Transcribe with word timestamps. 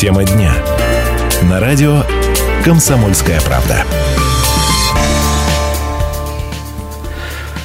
Тема 0.00 0.24
дня. 0.24 0.54
На 1.42 1.60
радио 1.60 2.04
«Комсомольская 2.64 3.38
правда». 3.42 3.84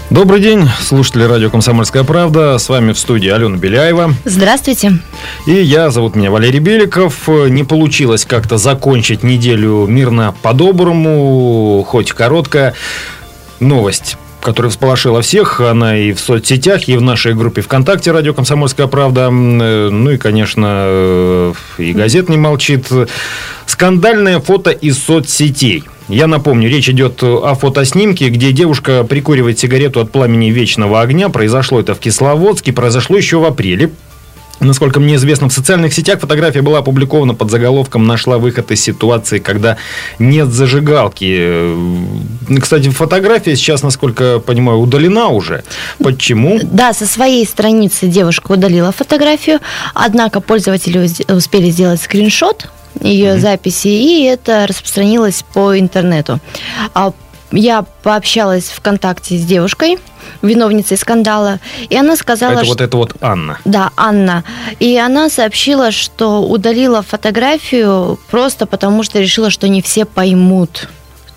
Добрый 0.09 0.41
день, 0.41 0.67
слушатели 0.81 1.23
радио 1.23 1.49
«Комсомольская 1.49 2.03
правда». 2.03 2.57
С 2.57 2.67
вами 2.67 2.91
в 2.91 2.99
студии 2.99 3.29
Алена 3.29 3.55
Беляева. 3.55 4.11
Здравствуйте. 4.25 4.99
И 5.47 5.53
я, 5.53 5.91
зовут 5.91 6.17
меня 6.17 6.29
Валерий 6.29 6.59
Беликов. 6.59 7.29
Не 7.29 7.63
получилось 7.63 8.25
как-то 8.25 8.57
закончить 8.57 9.23
неделю 9.23 9.85
мирно 9.87 10.35
по-доброму, 10.41 11.85
хоть 11.87 12.11
короткая 12.11 12.73
новость 13.61 14.17
которая 14.45 14.69
всполошила 14.69 15.21
всех. 15.21 15.59
Она 15.59 15.97
и 15.97 16.13
в 16.13 16.19
соцсетях, 16.19 16.87
и 16.87 16.95
в 16.95 17.01
нашей 17.01 17.33
группе 17.33 17.61
ВКонтакте 17.61 18.11
«Радио 18.11 18.33
Комсомольская 18.33 18.85
правда». 18.85 19.31
Ну 19.31 20.11
и, 20.11 20.17
конечно, 20.17 21.53
и 21.79 21.93
газет 21.93 22.29
не 22.29 22.37
молчит. 22.37 22.87
Скандальное 23.65 24.39
фото 24.39 24.69
из 24.69 25.03
соцсетей. 25.03 25.83
Я 26.07 26.27
напомню, 26.27 26.69
речь 26.69 26.87
идет 26.87 27.23
о 27.23 27.55
фотоснимке, 27.55 28.29
где 28.29 28.51
девушка 28.51 29.03
прикуривает 29.03 29.57
сигарету 29.57 29.99
от 29.99 30.11
пламени 30.11 30.51
вечного 30.51 31.01
огня. 31.01 31.29
Произошло 31.29 31.79
это 31.79 31.95
в 31.95 31.99
Кисловодске, 31.99 32.71
произошло 32.71 33.17
еще 33.17 33.39
в 33.39 33.45
апреле. 33.45 33.89
Насколько 34.59 34.99
мне 34.99 35.15
известно, 35.15 35.49
в 35.49 35.53
социальных 35.53 35.93
сетях 35.93 36.19
фотография 36.19 36.61
была 36.61 36.79
опубликована 36.79 37.33
под 37.33 37.51
заголовком 37.51 38.07
«Нашла 38.07 38.37
выход 38.37 38.71
из 38.71 38.81
ситуации, 38.81 39.39
когда 39.39 39.77
нет 40.19 40.49
зажигалки». 40.49 41.75
Кстати, 42.59 42.89
фотография 42.89 43.55
сейчас, 43.55 43.83
насколько 43.83 44.39
понимаю, 44.39 44.79
удалена 44.79 45.27
уже. 45.27 45.63
Почему? 45.99 46.59
Да, 46.63 46.93
со 46.93 47.05
своей 47.05 47.45
страницы 47.45 48.07
девушка 48.07 48.53
удалила 48.53 48.91
фотографию, 48.91 49.59
однако 49.93 50.39
пользователи 50.39 51.09
успели 51.31 51.69
сделать 51.69 52.01
скриншот 52.01 52.69
ее 53.01 53.35
mm-hmm. 53.35 53.39
записи, 53.39 53.87
и 53.87 54.23
это 54.23 54.65
распространилось 54.67 55.43
по 55.53 55.77
интернету. 55.77 56.39
А 56.93 57.11
я 57.51 57.83
пообщалась 58.03 58.65
ВКонтакте 58.65 59.37
с 59.37 59.45
девушкой, 59.45 59.97
виновницей 60.41 60.97
скандала, 60.97 61.59
и 61.89 61.95
она 61.95 62.15
сказала... 62.15 62.53
Это 62.53 62.63
что... 62.63 62.73
вот 62.73 62.81
это 62.81 62.97
вот 62.97 63.15
Анна. 63.21 63.59
Да, 63.65 63.91
Анна. 63.95 64.43
И 64.79 64.97
она 64.97 65.29
сообщила, 65.29 65.91
что 65.91 66.41
удалила 66.41 67.01
фотографию 67.01 68.19
просто 68.29 68.65
потому, 68.65 69.03
что 69.03 69.19
решила, 69.19 69.49
что 69.49 69.67
не 69.67 69.81
все 69.81 70.05
поймут 70.05 70.89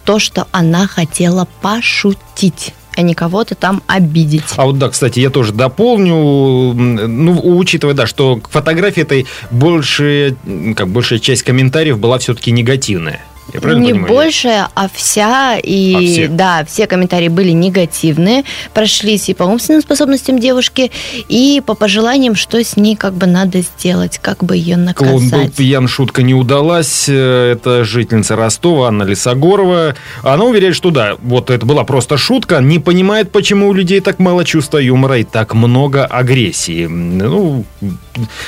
то, 0.04 0.18
что 0.18 0.46
она 0.52 0.86
хотела 0.86 1.46
пошутить 1.60 2.72
а 2.98 3.02
не 3.02 3.14
кого-то 3.14 3.54
там 3.54 3.80
обидеть. 3.86 4.42
А 4.56 4.64
вот 4.64 4.78
да, 4.78 4.88
кстати, 4.88 5.20
я 5.20 5.30
тоже 5.30 5.52
дополню, 5.52 6.74
ну, 6.74 7.56
учитывая, 7.56 7.94
да, 7.94 8.08
что 8.08 8.38
к 8.38 8.48
фотографии 8.48 9.02
этой 9.02 9.26
большая, 9.52 10.34
как 10.74 10.88
большая 10.88 11.20
часть 11.20 11.44
комментариев 11.44 12.00
была 12.00 12.18
все-таки 12.18 12.50
негативная. 12.50 13.20
Я 13.52 13.60
правильно 13.60 13.84
не 13.84 13.92
понимаю? 13.92 14.14
большая, 14.14 14.68
а 14.74 14.88
вся. 14.92 15.58
И 15.58 15.94
а 15.94 15.98
все? 16.00 16.28
да, 16.28 16.64
все 16.66 16.86
комментарии 16.86 17.28
были 17.28 17.50
негативные. 17.50 18.44
Прошлись 18.74 19.28
и 19.28 19.34
по 19.34 19.44
умственным 19.44 19.82
способностям 19.82 20.38
девушки, 20.38 20.90
и 21.28 21.62
по 21.64 21.74
пожеланиям, 21.74 22.34
что 22.34 22.62
с 22.62 22.76
ней 22.76 22.96
как 22.96 23.14
бы 23.14 23.26
надо 23.26 23.60
сделать, 23.60 24.18
как 24.18 24.44
бы 24.44 24.56
ее 24.56 24.76
наказать. 24.76 25.12
Клоун 25.12 25.28
был 25.28 25.50
пьян, 25.50 25.88
шутка 25.88 26.22
не 26.22 26.34
удалась. 26.34 27.06
Э, 27.08 27.52
это 27.52 27.84
жительница 27.84 28.36
Ростова, 28.36 28.88
Анна 28.88 29.02
Лисогорова. 29.02 29.94
Она 30.22 30.44
уверяет, 30.44 30.74
что 30.74 30.90
да, 30.90 31.16
вот 31.20 31.50
это 31.50 31.64
была 31.66 31.84
просто 31.84 32.16
шутка. 32.16 32.60
Не 32.60 32.78
понимает, 32.78 33.30
почему 33.30 33.68
у 33.68 33.72
людей 33.72 34.00
так 34.00 34.18
мало 34.18 34.44
чувства 34.44 34.78
юмора 34.78 35.18
и 35.18 35.24
так 35.24 35.54
много 35.54 36.04
агрессии. 36.04 36.86
Ну, 36.86 37.64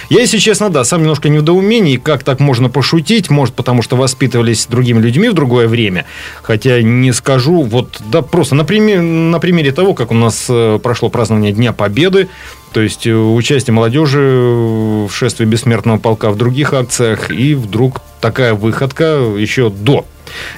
я, 0.09 0.21
если 0.21 0.39
честно, 0.39 0.71
да, 0.71 0.85
сам 0.85 1.01
немножко 1.01 1.29
не 1.29 1.39
в 1.39 1.43
недоумении, 1.51 1.97
как 1.97 2.23
так 2.23 2.41
можно 2.41 2.69
пошутить. 2.69 3.31
Может, 3.31 3.55
потому 3.55 3.83
что 3.83 3.97
воспитывались 3.97 4.67
другие 4.67 4.90
другими 4.91 5.01
людьми 5.11 5.29
в 5.29 5.35
другое 5.35 5.69
время. 5.69 6.05
Хотя 6.43 6.83
не 6.83 7.13
скажу, 7.13 7.63
вот, 7.63 8.01
да, 8.11 8.23
просто 8.23 8.55
на, 8.55 8.65
пример, 8.65 9.01
на 9.01 9.39
примере 9.39 9.73
того, 9.73 9.95
как 9.95 10.11
у 10.11 10.15
нас 10.15 10.47
э, 10.49 10.79
прошло 10.83 11.09
празднование 11.09 11.53
Дня 11.53 11.73
Победы, 11.73 12.29
то 12.73 12.81
есть 12.81 13.07
э, 13.07 13.15
участие 13.15 13.75
молодежи 13.75 14.19
в 14.19 15.11
шествии 15.11 15.45
бессмертного 15.45 15.99
полка 15.99 16.31
в 16.31 16.37
других 16.37 16.73
акциях, 16.73 17.31
и 17.31 17.55
вдруг 17.55 18.01
такая 18.21 18.55
выходка 18.55 19.05
еще 19.39 19.71
до 19.71 20.05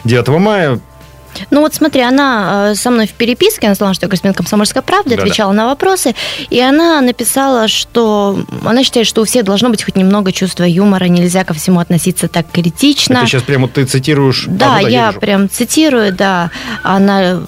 9 0.04 0.28
мая 0.28 0.80
ну 1.50 1.60
вот 1.60 1.74
смотри, 1.74 2.02
она 2.02 2.70
э, 2.70 2.74
со 2.74 2.90
мной 2.90 3.06
в 3.06 3.12
переписке, 3.12 3.66
она 3.66 3.74
знала, 3.74 3.94
что 3.94 4.06
я 4.06 4.08
корреспондент 4.08 4.36
«Комсомольской 4.36 4.82
правды», 4.82 5.14
отвечала 5.14 5.52
да. 5.52 5.62
на 5.62 5.66
вопросы, 5.66 6.14
и 6.50 6.60
она 6.60 7.00
написала, 7.00 7.68
что 7.68 8.44
она 8.64 8.84
считает, 8.84 9.06
что 9.06 9.22
у 9.22 9.24
всех 9.24 9.44
должно 9.44 9.70
быть 9.70 9.82
хоть 9.82 9.96
немного 9.96 10.32
чувства 10.32 10.64
юмора, 10.64 11.04
нельзя 11.04 11.44
ко 11.44 11.54
всему 11.54 11.80
относиться 11.80 12.28
так 12.28 12.46
критично. 12.50 13.18
Это 13.18 13.26
сейчас 13.26 13.42
прямо 13.42 13.68
ты 13.68 13.84
цитируешь? 13.84 14.46
Да, 14.48 14.76
а, 14.76 14.78
ну, 14.78 14.84
да 14.84 14.88
я, 14.88 15.06
я 15.06 15.12
прям 15.12 15.48
цитирую, 15.48 16.12
да. 16.12 16.50
Она, 16.82 17.42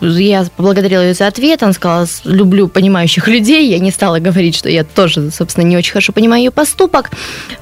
я 0.00 0.46
поблагодарила 0.56 1.02
ее 1.02 1.14
за 1.14 1.26
ответ, 1.26 1.62
она 1.62 1.72
сказала, 1.72 2.06
люблю 2.24 2.68
понимающих 2.68 3.28
людей, 3.28 3.68
я 3.68 3.78
не 3.78 3.90
стала 3.90 4.18
говорить, 4.18 4.56
что 4.56 4.68
я 4.68 4.84
тоже, 4.84 5.30
собственно, 5.30 5.64
не 5.64 5.76
очень 5.76 5.92
хорошо 5.92 6.12
понимаю 6.12 6.44
ее 6.44 6.50
поступок, 6.50 7.10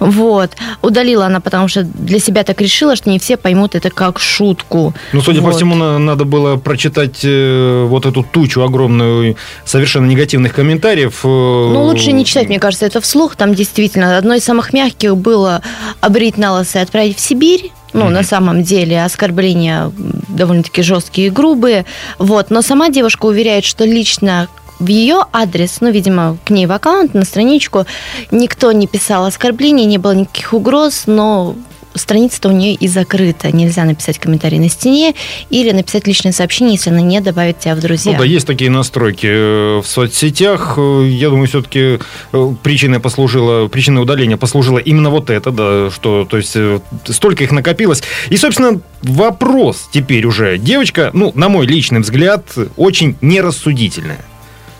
вот. 0.00 0.52
Удалила 0.82 1.26
она, 1.26 1.40
потому 1.40 1.68
что 1.68 1.82
для 1.82 2.18
себя 2.18 2.44
так 2.44 2.60
решила, 2.60 2.96
что 2.96 3.10
не 3.10 3.18
все 3.18 3.36
поймут 3.36 3.74
это 3.74 3.90
как 3.90 4.18
шутку. 4.18 4.94
Ну, 5.12 5.22
судя 5.22 5.40
вот. 5.40 5.50
по 5.50 5.56
всему, 5.56 5.74
надо 5.76 6.24
было 6.24 6.56
прочитать 6.56 7.20
э, 7.24 7.84
вот 7.88 8.06
эту 8.06 8.22
тучу 8.22 8.62
огромную 8.62 9.36
совершенно 9.64 10.06
негативных 10.06 10.54
комментариев. 10.54 11.20
Э, 11.24 11.28
ну, 11.28 11.84
лучше 11.84 12.12
не 12.12 12.24
читать, 12.24 12.48
мне 12.48 12.58
кажется, 12.58 12.86
это 12.86 13.00
вслух. 13.00 13.36
Там 13.36 13.54
действительно 13.54 14.18
одно 14.18 14.34
из 14.34 14.44
самых 14.44 14.72
мягких 14.72 15.16
было 15.16 15.62
обрить 16.00 16.38
на 16.38 16.54
лысо 16.54 16.78
и 16.78 16.82
отправить 16.82 17.16
в 17.16 17.20
Сибирь. 17.20 17.72
Ну, 17.92 18.06
mm-hmm. 18.06 18.10
на 18.10 18.22
самом 18.24 18.62
деле, 18.62 19.02
оскорбления 19.04 19.90
довольно-таки 20.36 20.82
жесткие 20.82 21.28
и 21.28 21.30
грубые. 21.30 21.84
Вот. 22.18 22.50
Но 22.50 22.62
сама 22.62 22.90
девушка 22.90 23.26
уверяет, 23.26 23.64
что 23.64 23.84
лично 23.84 24.48
в 24.78 24.88
ее 24.88 25.24
адрес, 25.32 25.78
ну, 25.80 25.90
видимо, 25.90 26.36
к 26.44 26.50
ней 26.50 26.66
в 26.66 26.72
аккаунт, 26.72 27.14
на 27.14 27.24
страничку, 27.24 27.86
никто 28.30 28.72
не 28.72 28.86
писал 28.86 29.24
оскорблений, 29.24 29.86
не 29.86 29.98
было 29.98 30.12
никаких 30.12 30.52
угроз, 30.52 31.04
но 31.06 31.56
страница-то 31.96 32.48
у 32.48 32.52
нее 32.52 32.74
и 32.74 32.88
закрыта. 32.88 33.54
Нельзя 33.54 33.84
написать 33.84 34.18
комментарий 34.18 34.58
на 34.58 34.68
стене 34.68 35.14
или 35.50 35.70
написать 35.72 36.06
личное 36.06 36.32
сообщение, 36.32 36.74
если 36.74 36.90
она 36.90 37.00
не 37.00 37.20
добавит 37.20 37.58
тебя 37.58 37.74
в 37.74 37.80
друзья. 37.80 38.12
Ну 38.12 38.18
да, 38.18 38.24
есть 38.24 38.46
такие 38.46 38.70
настройки 38.70 39.26
э, 39.26 39.80
в 39.82 39.86
соцсетях. 39.86 40.74
Э, 40.76 41.06
я 41.08 41.30
думаю, 41.30 41.48
все-таки 41.48 41.98
э, 42.32 42.54
причиной 42.62 43.00
послужила, 43.00 43.68
причиной 43.68 44.02
удаления 44.02 44.36
послужила 44.36 44.78
именно 44.78 45.10
вот 45.10 45.30
это, 45.30 45.50
да, 45.50 45.90
что, 45.90 46.26
то 46.28 46.36
есть, 46.36 46.56
столько 47.04 47.44
их 47.44 47.52
накопилось. 47.52 48.02
И, 48.28 48.36
собственно, 48.36 48.80
вопрос 49.02 49.88
теперь 49.92 50.26
уже. 50.26 50.58
Девочка, 50.58 51.10
ну, 51.12 51.32
на 51.34 51.48
мой 51.48 51.66
личный 51.66 52.00
взгляд, 52.00 52.44
очень 52.76 53.16
нерассудительная 53.20 54.24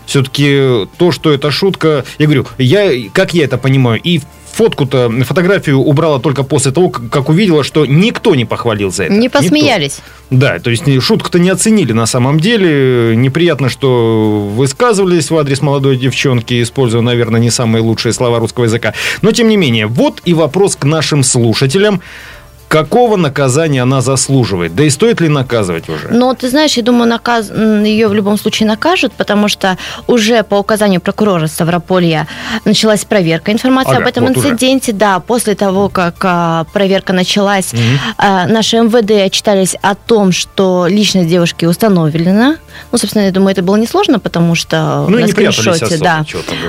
все-таки 0.07 0.87
то, 0.97 1.11
что 1.11 1.31
это 1.31 1.51
шутка, 1.51 2.05
я 2.17 2.25
говорю, 2.25 2.47
я, 2.57 3.09
как 3.13 3.33
я 3.33 3.43
это 3.43 3.57
понимаю, 3.57 3.99
и 4.03 4.21
фотку-то, 4.57 5.11
фотографию 5.23 5.77
убрала 5.77 6.19
только 6.19 6.43
после 6.43 6.71
того, 6.71 6.89
как 6.89 7.29
увидела, 7.29 7.63
что 7.63 7.85
никто 7.85 8.33
не 8.33 8.43
похвалил 8.43 8.91
за 8.91 9.03
это. 9.05 9.13
Не 9.13 9.29
посмеялись. 9.29 9.99
Никто. 10.29 10.45
Да, 10.47 10.59
то 10.59 10.71
есть 10.71 10.83
шутку-то 11.01 11.39
не 11.39 11.49
оценили 11.49 11.93
на 11.93 12.07
самом 12.07 12.39
деле. 12.39 13.15
Неприятно, 13.15 13.69
что 13.69 14.49
высказывались 14.55 15.29
в 15.29 15.37
адрес 15.37 15.61
молодой 15.61 15.95
девчонки, 15.95 16.61
используя, 16.61 17.01
наверное, 17.01 17.39
не 17.39 17.51
самые 17.51 17.83
лучшие 17.83 18.13
слова 18.13 18.39
русского 18.39 18.65
языка. 18.65 18.93
Но, 19.21 19.31
тем 19.31 19.47
не 19.47 19.57
менее, 19.57 19.85
вот 19.85 20.21
и 20.25 20.33
вопрос 20.33 20.75
к 20.75 20.85
нашим 20.85 21.23
слушателям 21.23 22.01
какого 22.67 23.15
наказания 23.15 23.81
она 23.81 24.01
заслуживает? 24.01 24.75
Да 24.75 24.83
и 24.83 24.89
стоит 24.89 25.21
ли 25.21 25.29
наказывать 25.29 25.89
уже? 25.89 26.09
Ну, 26.09 26.33
ты 26.33 26.49
знаешь, 26.49 26.77
я 26.77 26.83
думаю, 26.83 27.07
наказ... 27.07 27.49
ее 27.49 28.07
в 28.07 28.13
любом 28.13 28.37
случае 28.37 28.67
накажут, 28.67 29.13
потому 29.13 29.47
что 29.47 29.77
уже 30.07 30.43
по 30.43 30.55
указанию 30.55 31.01
прокурора 31.01 31.47
Ставрополья 31.47 32.27
началась 32.65 33.05
проверка 33.05 33.51
информации 33.51 33.91
ага, 33.91 34.01
об 34.01 34.07
этом 34.07 34.25
вот 34.25 34.37
инциденте. 34.37 34.91
Уже. 34.91 34.99
Да, 34.99 35.19
после 35.19 35.55
того, 35.55 35.89
как 35.89 36.15
а, 36.23 36.65
проверка 36.73 37.13
началась, 37.13 37.73
угу. 37.73 37.81
наши 38.19 38.77
МВД 38.77 39.25
отчитались 39.25 39.75
о 39.81 39.95
том, 39.95 40.31
что 40.31 40.87
личность 40.87 41.29
девушки 41.29 41.65
установлена. 41.65 42.57
Ну, 42.91 42.97
собственно, 42.97 43.23
я 43.23 43.31
думаю, 43.31 43.51
это 43.51 43.61
было 43.61 43.75
несложно, 43.75 44.19
потому 44.19 44.55
что 44.55 45.05
ну, 45.09 45.19
на 45.19 45.27
скриншоте, 45.27 45.97
да. 45.97 46.25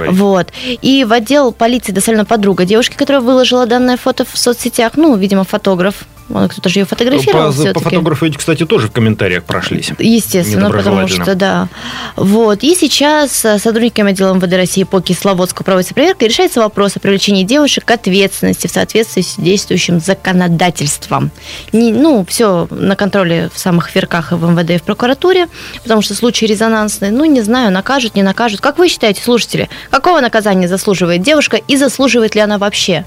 Вот. 0.09 0.49
И 0.83 1.05
в 1.05 1.13
отдел 1.13 1.53
полиции 1.53 1.93
доставлена 1.93 2.25
подруга 2.25 2.65
девушки, 2.65 2.97
которая 2.97 3.23
выложила 3.23 3.67
данное 3.67 3.97
фото 3.97 4.25
в 4.25 4.37
соцсетях, 4.39 4.93
ну, 4.97 5.17
видимо, 5.17 5.45
фотограф. 5.45 6.05
Кто-то 6.29 6.69
же 6.69 6.81
ее 6.81 6.85
фотографировал 6.85 7.53
по, 7.53 7.73
по 7.73 7.81
фотографу 7.81 8.27
эти, 8.27 8.37
кстати, 8.37 8.67
тоже 8.67 8.89
в 8.89 8.93
комментариях 8.93 9.45
прошлись. 9.45 9.91
Естественно, 9.99 10.71
потому 10.71 11.09
что, 11.09 11.35
да. 11.35 11.69
Вот. 12.17 12.63
И 12.63 12.75
сейчас 12.75 13.45
э, 13.45 13.59
сотрудниками 13.59 14.11
отдела 14.11 14.35
МВД 14.35 14.53
России 14.55 14.85
по 14.85 15.01
Кисловодску 15.01 15.65
проводится 15.65 15.95
проверка 15.95 16.25
и 16.25 16.29
решается 16.29 16.61
вопрос 16.61 16.97
о 16.97 17.01
привлечении 17.01 17.45
девушек 17.45 17.85
к 17.85 17.91
ответственности 17.91 18.67
в 18.67 18.71
соответствии 18.71 19.23
с 19.23 19.37
действующим 19.37 20.01
законодательством. 20.01 21.31
Не, 21.73 21.93
ну, 21.93 22.25
все 22.29 22.69
на 22.71 22.97
контроле 22.97 23.51
в 23.53 23.59
самых 23.59 23.95
верках 23.95 24.33
и 24.33 24.35
в 24.35 24.51
МВД, 24.51 24.71
и 24.71 24.79
в 24.79 24.83
прокуратуре, 24.83 25.49
потому 25.83 26.03
что 26.03 26.15
случай 26.15 26.47
резонансный. 26.47 27.11
Ну, 27.11 27.25
не 27.25 27.41
знаю, 27.41 27.73
накажут, 27.73 28.15
не 28.15 28.23
накажут. 28.23 28.61
Как 28.61 28.79
вы 28.79 28.89
считаете, 28.89 29.23
слушатели, 29.23 29.69
какого 29.91 30.21
наказания 30.21 30.69
заслуживает 30.69 31.23
девушка 31.23 31.57
и 31.57 31.77
заслуживает 31.77 32.35
ли 32.35 32.41
она 32.41 32.59
вообще? 32.59 33.05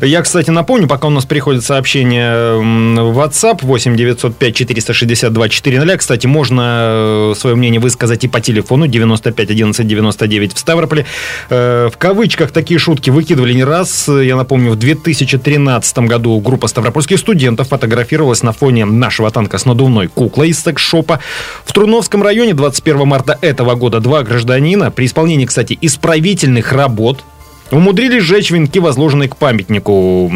Я, 0.00 0.22
кстати, 0.22 0.50
напомню, 0.50 0.88
пока 0.88 1.06
у 1.06 1.10
нас 1.10 1.24
приходит 1.24 1.64
сообщение 1.64 2.56
в 2.56 3.18
WhatsApp 3.18 3.58
8 3.62 3.96
905 3.96 4.54
462 4.56 5.48
400. 5.48 5.96
Кстати, 5.96 6.26
можно 6.26 7.32
э, 7.32 7.34
свое 7.36 7.56
мнение 7.56 7.80
высказать 7.80 8.24
и 8.24 8.28
по 8.28 8.40
телефону 8.40 8.86
95 8.86 9.50
11 9.50 9.86
99 9.86 10.54
в 10.54 10.58
Ставрополе. 10.58 11.06
Э, 11.50 11.88
в 11.92 11.96
кавычках 11.96 12.50
такие 12.50 12.78
шутки 12.78 13.10
выкидывали 13.10 13.52
не 13.52 13.64
раз. 13.64 14.08
Я 14.08 14.36
напомню, 14.36 14.72
в 14.72 14.76
2013 14.76 15.98
году 15.98 16.38
группа 16.40 16.66
ставропольских 16.68 17.18
студентов 17.18 17.68
фотографировалась 17.68 18.42
на 18.42 18.52
фоне 18.52 18.84
нашего 18.84 19.30
танка 19.30 19.58
с 19.58 19.64
надувной 19.64 20.08
куклой 20.08 20.50
из 20.50 20.60
секс-шопа. 20.60 21.20
В 21.64 21.72
Труновском 21.72 22.22
районе 22.22 22.54
21 22.54 23.06
марта 23.06 23.38
этого 23.40 23.74
года 23.74 24.00
два 24.00 24.22
гражданина 24.22 24.90
при 24.90 25.06
исполнении, 25.06 25.46
кстати, 25.46 25.78
исправительных 25.80 26.72
работ 26.72 27.24
Умудрились 27.72 28.22
сжечь 28.22 28.50
венки, 28.50 28.78
возложенные 28.78 29.30
к 29.30 29.36
памятнику. 29.36 30.28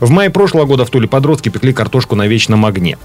В 0.00 0.10
мае 0.10 0.30
прошлого 0.30 0.64
года 0.64 0.86
в 0.86 0.90
Туле 0.90 1.06
подростки 1.06 1.50
пекли 1.50 1.74
картошку 1.74 2.16
на 2.16 2.26
вечном 2.26 2.64
огне. 2.64 2.96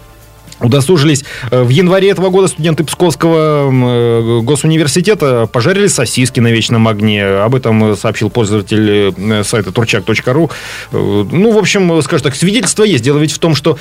Удосужились 0.62 1.25
э, 1.52 1.63
в 1.63 1.69
январе 1.69 2.10
этого 2.10 2.30
года 2.30 2.48
студенты 2.48 2.86
Псковского 2.86 3.69
э, 3.69 4.40
госуниверситета 4.42 5.48
пожарили 5.52 5.88
сосиски 5.88 6.40
на 6.40 6.48
вечном 6.48 6.88
огне. 6.88 7.25
Об 7.25 7.56
этом 7.56 7.98
сообщил 7.98 8.30
пользователь 8.30 9.13
э, 9.18 9.44
сайта 9.44 9.74
турчак.ру. 9.74 10.50
Ну, 10.92 11.52
в 11.52 11.57
общем, 11.57 12.02
скажем 12.02 12.24
так, 12.24 12.36
свидетельство 12.36 12.84
есть. 12.84 13.04
Дело 13.04 13.18
ведь 13.18 13.34
в 13.34 13.40
том, 13.40 13.54
что 13.54 13.78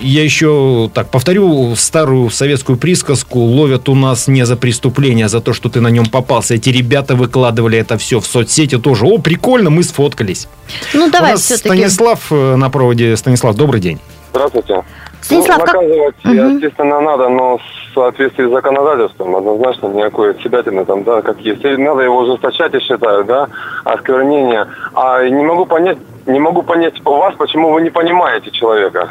я 0.00 0.22
еще 0.22 0.88
так 0.94 1.10
повторю 1.10 1.74
старую 1.74 2.30
советскую 2.30 2.78
присказку. 2.78 3.40
Ловят 3.40 3.88
у 3.88 3.96
нас 3.96 4.28
не 4.28 4.46
за 4.46 4.56
преступление, 4.56 5.26
а 5.26 5.28
за 5.28 5.40
то, 5.40 5.52
что 5.52 5.68
ты 5.68 5.80
на 5.80 5.88
нем 5.88 6.06
попался. 6.06 6.54
Эти 6.54 6.70
ребята 6.70 7.16
выкладывали 7.16 7.76
это 7.76 7.98
все 7.98 8.20
в 8.20 8.26
соцсети 8.26 8.78
тоже. 8.78 9.04
О, 9.04 9.18
прикольно, 9.18 9.70
мы 9.70 9.82
сфоткались. 9.82 10.46
Ну, 10.94 11.10
давай 11.10 11.30
у 11.30 11.32
нас 11.32 11.42
все-таки. 11.42 11.70
Станислав 11.70 12.30
на 12.30 12.70
проводе. 12.70 13.16
Станислав, 13.16 13.56
добрый 13.56 13.80
день. 13.80 13.98
Здравствуйте. 14.30 14.84
Станислав, 15.28 15.58
ну, 15.58 15.66
наказывать, 15.66 16.16
как... 16.22 16.32
естественно, 16.32 17.00
надо, 17.00 17.28
но 17.28 17.58
в 17.58 17.94
соответствии 17.94 18.46
с 18.46 18.50
законодательством. 18.50 19.36
Однозначно 19.36 19.88
никакой 19.88 20.30
отсебятины 20.30 20.84
там, 20.86 21.04
да, 21.04 21.20
как 21.20 21.38
есть. 21.40 21.62
И 21.64 21.76
надо 21.76 22.02
его 22.02 22.18
ужесточать, 22.18 22.72
я 22.72 22.80
считаю, 22.80 23.24
да, 23.24 23.48
осквернение. 23.84 24.66
А 24.94 25.22
не 25.28 25.44
могу 25.44 25.66
понять, 25.66 25.98
не 26.26 26.40
могу 26.40 26.62
понять 26.62 26.94
у 27.04 27.10
вас, 27.16 27.34
почему 27.36 27.72
вы 27.72 27.82
не 27.82 27.90
понимаете 27.90 28.50
человека. 28.50 29.10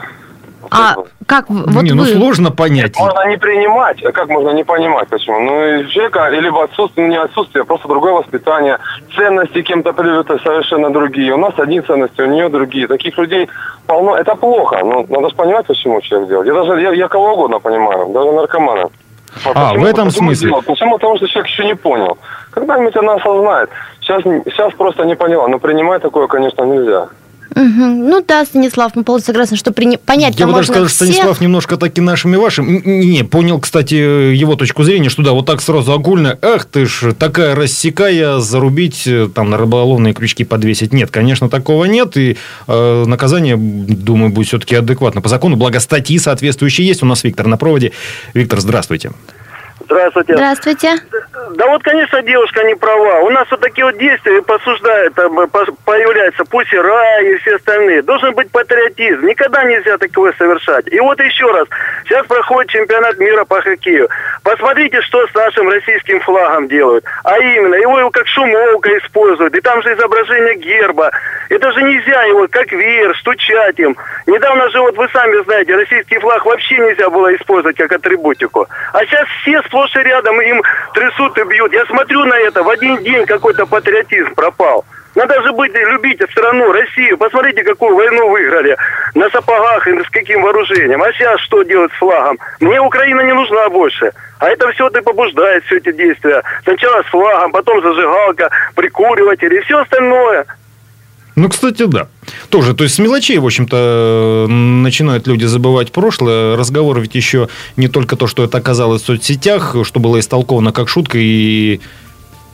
А 0.71 0.95
как 1.25 1.49
вот 1.49 1.83
не, 1.83 1.91
ну 1.91 2.03
вы... 2.03 2.09
сложно 2.09 2.51
понять. 2.51 2.97
Можно 2.97 3.27
не 3.27 3.37
принимать, 3.37 4.03
а 4.03 4.11
как 4.11 4.29
можно 4.29 4.51
не 4.51 4.63
понимать, 4.63 5.07
почему? 5.09 5.39
Ну, 5.39 5.65
и 5.65 5.87
человека 5.89 6.29
либо 6.29 6.63
отсутствие, 6.63 7.07
ну, 7.07 7.13
не 7.13 7.19
отсутствие, 7.19 7.63
а 7.63 7.65
просто 7.65 7.87
другое 7.87 8.13
воспитание, 8.13 8.77
ценности 9.15 9.61
кем-то 9.61 9.93
привиты 9.93 10.39
совершенно 10.43 10.89
другие. 10.89 11.33
У 11.33 11.37
нас 11.37 11.53
одни 11.57 11.81
ценности, 11.81 12.21
у 12.21 12.27
нее 12.27 12.49
другие. 12.49 12.87
Таких 12.87 13.17
людей 13.17 13.49
полно. 13.85 14.15
Это 14.15 14.35
плохо, 14.35 14.79
ну, 14.83 15.05
надо 15.09 15.29
же 15.29 15.35
понимать, 15.35 15.65
почему 15.65 16.01
человек 16.01 16.29
делает. 16.29 16.47
Я 16.47 16.53
даже, 16.53 16.81
я, 16.81 16.91
я 16.91 17.07
кого 17.07 17.33
угодно 17.33 17.59
понимаю, 17.59 18.07
даже 18.09 18.31
наркомана. 18.31 18.89
А, 19.45 19.69
почему, 19.69 19.83
в 19.83 19.85
этом 19.85 20.11
смысле? 20.11 20.49
Делать? 20.49 20.65
Почему? 20.65 20.93
Потому 20.93 21.17
что 21.17 21.27
человек 21.27 21.51
еще 21.51 21.65
не 21.65 21.75
понял. 21.75 22.17
Когда-нибудь 22.51 22.95
она 22.95 23.15
осознает. 23.15 23.69
Сейчас, 24.01 24.23
сейчас 24.23 24.73
просто 24.73 25.03
не 25.03 25.15
поняла, 25.15 25.47
но 25.47 25.59
принимать 25.59 26.01
такое, 26.01 26.27
конечно, 26.27 26.63
нельзя. 26.63 27.09
Угу. 27.57 27.85
Ну 27.85 28.23
да, 28.27 28.45
Станислав, 28.45 28.95
мы 28.95 29.03
полностью 29.03 29.33
согласны, 29.33 29.57
что 29.57 29.71
при... 29.71 29.97
понять 29.97 30.39
Я 30.39 30.45
бы 30.45 30.53
даже 30.53 30.67
сказал, 30.67 30.87
что 30.87 30.95
Станислав 30.95 31.41
немножко 31.41 31.77
таки 31.77 32.01
нашими 32.01 32.35
вашим. 32.35 32.81
Не, 32.85 33.23
понял, 33.23 33.59
кстати, 33.59 33.95
его 33.95 34.55
точку 34.55 34.83
зрения, 34.83 35.09
что 35.09 35.23
да, 35.23 35.31
вот 35.31 35.47
так 35.47 35.61
сразу 35.61 35.91
огульно, 35.91 36.37
эх 36.41 36.65
ты 36.65 36.85
ж, 36.85 37.13
такая 37.17 37.55
рассекая, 37.55 38.39
зарубить, 38.39 39.07
э, 39.07 39.27
там, 39.33 39.49
на 39.49 39.57
рыболовные 39.57 40.13
крючки 40.13 40.43
подвесить. 40.43 40.93
Нет, 40.93 41.09
конечно, 41.09 41.49
такого 41.49 41.85
нет, 41.85 42.15
и 42.15 42.37
э, 42.67 43.03
наказание, 43.07 43.57
думаю, 43.57 44.31
будет 44.31 44.47
все-таки 44.47 44.75
адекватно 44.75 45.21
по 45.21 45.29
закону, 45.29 45.55
благо 45.55 45.79
статьи 45.79 46.19
соответствующие 46.19 46.85
есть. 46.87 47.01
У 47.01 47.05
нас 47.07 47.23
Виктор 47.23 47.47
на 47.47 47.57
проводе. 47.57 47.91
Виктор, 48.33 48.59
здравствуйте. 48.61 49.09
Здравствуйте. 49.09 49.36
Здравствуйте. 49.87 50.35
Да 51.55 51.67
вот, 51.67 51.81
конечно, 51.83 52.21
девушка 52.21 52.63
не 52.63 52.75
права. 52.75 53.21
У 53.21 53.29
нас 53.29 53.47
вот 53.49 53.61
такие 53.61 53.85
вот 53.85 53.97
действия 53.97 54.41
посуждают, 54.41 55.13
там, 55.15 55.35
появляются 55.85 56.43
пусера 56.45 57.21
и 57.21 57.37
все 57.37 57.55
остальные. 57.55 58.01
Должен 58.01 58.33
быть 58.35 58.51
патриотизм. 58.51 59.25
Никогда 59.25 59.63
нельзя 59.63 59.97
такое 59.97 60.33
совершать. 60.37 60.87
И 60.91 60.99
вот 60.99 61.19
еще 61.19 61.49
раз. 61.51 61.67
Сейчас 62.05 62.25
проходит 62.27 62.71
чемпионат 62.71 63.17
мира 63.17 63.45
по 63.45 63.61
хоккею. 63.61 64.09
Посмотрите, 64.43 65.01
что 65.01 65.25
с 65.25 65.33
нашим 65.33 65.69
российским 65.69 66.19
флагом 66.21 66.67
делают. 66.67 67.05
А 67.23 67.37
именно, 67.37 67.75
его 67.75 68.09
как 68.09 68.27
шумовка 68.27 68.97
используют. 68.97 69.55
И 69.55 69.61
там 69.61 69.81
же 69.83 69.93
изображение 69.93 70.55
герба. 70.55 71.11
Это 71.49 71.71
же 71.71 71.81
нельзя 71.81 72.23
его 72.23 72.47
как 72.49 72.71
веер, 72.71 73.15
стучать 73.17 73.79
им. 73.79 73.95
Недавно 74.25 74.69
же, 74.69 74.81
вот 74.81 74.97
вы 74.97 75.07
сами 75.13 75.41
знаете, 75.43 75.75
российский 75.75 76.19
флаг 76.19 76.45
вообще 76.45 76.77
нельзя 76.77 77.09
было 77.09 77.33
использовать 77.35 77.77
как 77.77 77.91
атрибутику. 77.93 78.67
А 78.93 79.05
сейчас 79.05 79.25
все 79.41 79.61
сплошь 79.63 79.76
и 79.95 79.99
рядом 79.99 80.39
им 80.41 80.61
трясут 80.93 81.37
и 81.37 81.43
бьют. 81.43 81.73
Я 81.73 81.85
смотрю 81.85 82.25
на 82.25 82.35
это, 82.39 82.63
в 82.63 82.69
один 82.69 82.97
день 83.03 83.25
какой-то 83.25 83.65
патриотизм 83.65 84.33
пропал. 84.35 84.85
Надо 85.17 85.41
же 85.41 85.51
быть, 85.51 85.73
любить 85.73 86.21
страну, 86.29 86.71
Россию. 86.71 87.17
Посмотрите, 87.17 87.63
какую 87.63 87.95
войну 87.95 88.29
выиграли. 88.29 88.77
На 89.15 89.27
сапогах 89.31 89.87
и 89.87 90.03
с 90.03 90.09
каким 90.11 90.43
вооружением. 90.43 91.01
А 91.01 91.11
сейчас 91.11 91.39
что 91.41 91.63
делать 91.63 91.91
с 91.93 91.97
флагом? 91.97 92.37
Мне 92.59 92.79
Украина 92.79 93.21
не 93.21 93.33
нужна 93.33 93.67
больше. 93.69 94.11
А 94.39 94.49
это 94.49 94.69
все 94.73 94.91
ты 94.91 95.01
побуждает, 95.01 95.63
все 95.65 95.77
эти 95.77 95.91
действия. 95.91 96.43
Сначала 96.63 97.01
с 97.01 97.07
флагом, 97.07 97.51
потом 97.51 97.81
зажигалка, 97.81 98.51
прикуриватели 98.75 99.57
и 99.57 99.61
все 99.61 99.79
остальное. 99.79 100.45
Ну, 101.37 101.49
кстати, 101.49 101.85
да. 101.85 102.07
Тоже, 102.49 102.73
то 102.73 102.83
есть 102.83 102.95
с 102.95 102.99
мелочей, 102.99 103.37
в 103.37 103.45
общем-то, 103.45 104.47
начинают 104.49 105.27
люди 105.27 105.45
забывать 105.45 105.91
прошлое. 105.91 106.57
Разговор 106.57 106.99
ведь 106.99 107.13
еще 107.13 107.47
не 107.75 107.87
только 107.87 108.15
то, 108.15 108.25
что 108.25 108.43
это 108.43 108.57
оказалось 108.57 109.03
в 109.03 109.05
соцсетях, 109.05 109.75
что 109.83 109.99
было 109.99 110.19
истолковано 110.19 110.71
как 110.71 110.89
шутка 110.89 111.19
и... 111.19 111.79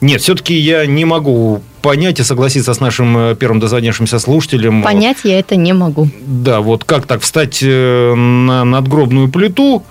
Нет, 0.02 0.22
все-таки 0.22 0.54
я 0.54 0.86
не 0.86 1.06
могу 1.06 1.64
понять 1.82 2.20
и 2.20 2.24
согласиться 2.24 2.74
с 2.74 2.82
нашим 2.82 3.18
э, 3.18 3.36
первым 3.36 3.62
дозвонившимся 3.62 4.20
слушателем. 4.20 4.84
Понять 4.84 5.20
я 5.24 5.40
это 5.40 5.56
не 5.56 5.72
могу. 5.72 6.10
Да, 6.26 6.60
вот 6.60 6.84
как 6.84 7.06
так 7.06 7.22
встать 7.22 7.60
э, 7.62 8.14
на 8.14 8.66
надгробную 8.66 9.30
плиту, 9.30 9.86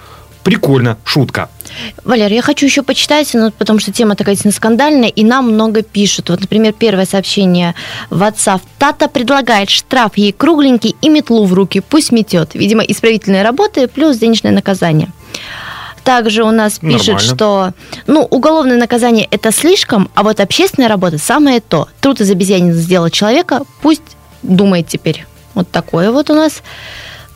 Прикольно, 0.45 0.99
шутка. 1.05 1.49
Валер, 2.05 2.33
я 2.33 2.43
хочу 2.43 2.67
еще 2.67 2.83
почитать, 2.83 3.31
ну, 3.35 3.51
потому 3.53 3.79
что 3.79 3.93
тема 3.93 4.17
такая 4.17 4.35
действительно 4.35 4.57
скандальная, 4.57 5.09
и 5.09 5.25
нам 5.25 5.53
много 5.53 5.83
пишут. 5.83 6.31
Вот, 6.31 6.41
например, 6.41 6.73
первое 6.73 7.07
сообщение 7.07 7.75
в 8.11 8.23
WhatsApp. 8.23 8.61
Тата 8.79 9.09
предлагает 9.09 9.71
штраф 9.71 10.17
ей 10.17 10.33
кругленький 10.33 10.97
и 11.01 11.09
метлу 11.09 11.45
в 11.47 11.55
руки, 11.55 11.81
пусть 11.81 12.13
метет. 12.13 12.55
Видимо, 12.55 12.83
исправительные 12.83 13.43
работы 13.43 13.87
плюс 13.87 14.19
денежное 14.19 14.53
наказание. 14.53 15.09
Также 16.05 16.43
у 16.43 16.51
нас 16.51 16.81
пишет, 16.81 17.15
Нормально. 17.15 17.35
что 17.35 17.73
ну, 18.09 18.23
уголовное 18.23 18.77
наказание 18.77 19.29
это 19.31 19.53
слишком, 19.53 20.11
а 20.15 20.25
вот 20.25 20.41
общественная 20.41 20.89
работа 20.89 21.19
самое 21.19 21.61
то. 21.61 21.89
Труд 22.01 22.21
из 22.21 22.31
обезьянин 22.31 22.73
сделать 22.73 23.13
человека, 23.13 23.63
пусть 23.83 24.03
думает 24.43 24.89
теперь. 24.89 25.27
Вот 25.55 25.71
такое 25.71 26.11
вот 26.11 26.31
у 26.31 26.35
нас. 26.35 26.63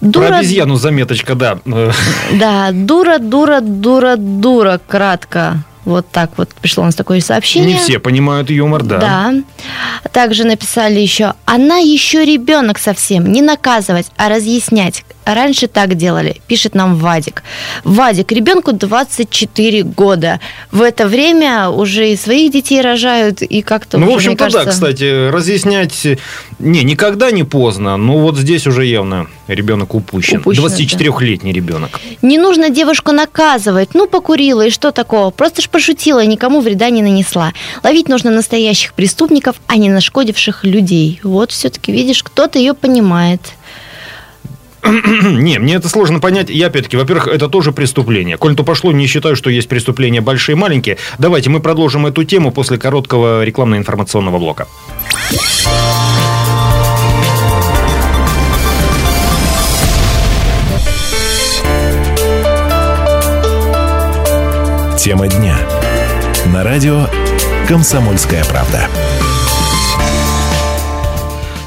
Дура... 0.00 0.28
Про 0.28 0.38
обезьяну 0.38 0.76
заметочка, 0.76 1.34
да. 1.34 1.58
Да, 2.32 2.70
дура, 2.72 3.18
дура, 3.18 3.60
дура, 3.60 4.16
дура, 4.16 4.80
кратко. 4.86 5.64
Вот 5.84 6.08
так 6.10 6.32
вот 6.36 6.50
пришло 6.50 6.82
у 6.82 6.86
нас 6.86 6.96
такое 6.96 7.20
сообщение. 7.20 7.74
Не 7.74 7.78
все 7.78 8.00
понимают 8.00 8.50
юмор, 8.50 8.82
да. 8.82 8.98
Да. 8.98 9.34
Также 10.10 10.44
написали 10.44 10.98
еще, 10.98 11.34
она 11.44 11.76
еще 11.76 12.24
ребенок 12.24 12.78
совсем, 12.78 13.30
не 13.30 13.40
наказывать, 13.40 14.06
а 14.16 14.28
разъяснять. 14.28 15.04
Раньше 15.26 15.66
так 15.66 15.96
делали, 15.96 16.40
пишет 16.46 16.76
нам 16.76 16.94
Вадик. 16.94 17.42
Вадик, 17.82 18.30
ребенку 18.30 18.72
24 18.72 19.82
года. 19.82 20.38
В 20.70 20.80
это 20.80 21.08
время 21.08 21.68
уже 21.68 22.12
и 22.12 22.16
своих 22.16 22.52
детей 22.52 22.80
рожают, 22.80 23.42
и 23.42 23.60
как-то... 23.60 23.98
Ну, 23.98 24.06
уже, 24.06 24.12
в 24.12 24.16
общем-то, 24.16 24.44
кажется... 24.44 24.64
да, 24.64 24.70
кстати, 24.70 25.28
разъяснять... 25.30 26.06
Не, 26.60 26.84
никогда 26.84 27.32
не 27.32 27.42
поздно, 27.42 27.96
но 27.96 28.18
вот 28.18 28.36
здесь 28.38 28.68
уже 28.68 28.86
явно 28.86 29.26
ребенок 29.48 29.94
упущен. 29.96 30.38
упущен 30.38 30.64
24-летний 30.64 31.52
да. 31.52 31.56
ребенок. 31.56 32.00
Не 32.22 32.38
нужно 32.38 32.70
девушку 32.70 33.10
наказывать. 33.10 33.90
Ну, 33.94 34.06
покурила, 34.06 34.66
и 34.66 34.70
что 34.70 34.92
такого? 34.92 35.30
Просто 35.30 35.60
ж 35.60 35.68
пошутила, 35.68 36.24
никому 36.24 36.60
вреда 36.60 36.88
не 36.90 37.02
нанесла. 37.02 37.52
Ловить 37.82 38.08
нужно 38.08 38.30
настоящих 38.30 38.94
преступников, 38.94 39.56
а 39.66 39.76
не 39.76 39.90
нашкодивших 39.90 40.62
людей. 40.62 41.20
Вот 41.24 41.50
все-таки, 41.50 41.90
видишь, 41.90 42.22
кто-то 42.22 42.60
ее 42.60 42.74
понимает. 42.74 43.40
Не, 45.24 45.58
мне 45.58 45.74
это 45.74 45.88
сложно 45.88 46.20
понять. 46.20 46.50
Я, 46.50 46.66
опять-таки, 46.66 46.96
во-первых, 46.96 47.28
это 47.28 47.48
тоже 47.48 47.72
преступление. 47.72 48.36
Коль 48.36 48.54
то 48.54 48.64
пошло, 48.64 48.92
не 48.92 49.06
считаю, 49.06 49.36
что 49.36 49.50
есть 49.50 49.68
преступления 49.68 50.20
большие 50.20 50.54
и 50.54 50.58
маленькие. 50.58 50.98
Давайте 51.18 51.50
мы 51.50 51.60
продолжим 51.60 52.06
эту 52.06 52.24
тему 52.24 52.52
после 52.52 52.78
короткого 52.78 53.44
рекламно-информационного 53.44 54.38
блока. 54.38 54.66
Тема 64.98 65.28
дня. 65.28 65.56
На 66.52 66.64
радио 66.64 67.06
«Комсомольская 67.68 68.44
правда». 68.44 68.88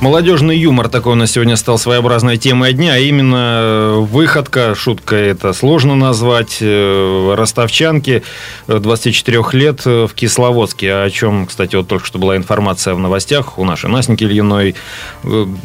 Молодежный 0.02 0.58
юмор 0.58 0.88
такой 0.88 1.12
у 1.12 1.16
нас 1.18 1.32
сегодня 1.32 1.58
стал 1.58 1.78
своеобразной 1.78 2.38
темой 2.38 2.72
дня, 2.72 2.94
а 2.94 3.00
именно 3.00 3.60
э, 3.62 3.96
выходка, 4.00 4.74
шутка 4.74 5.18
это 5.18 5.52
сложно 5.52 5.94
назвать, 5.94 6.60
э, 6.62 7.34
ростовчанки 7.36 8.24
24 8.68 9.38
э, 9.38 9.58
лет 9.58 9.86
в 9.86 10.10
Кисловодске, 10.16 10.94
о 10.94 11.10
чем, 11.10 11.48
кстати, 11.48 11.76
вот 11.76 11.90
только 11.90 12.06
что 12.06 12.18
была 12.18 12.38
информация 12.38 12.94
в 12.94 13.00
новостях 13.00 13.60
у 13.60 13.66
нашей 13.66 13.90
Насники 13.90 14.24
Ильиной. 14.24 14.76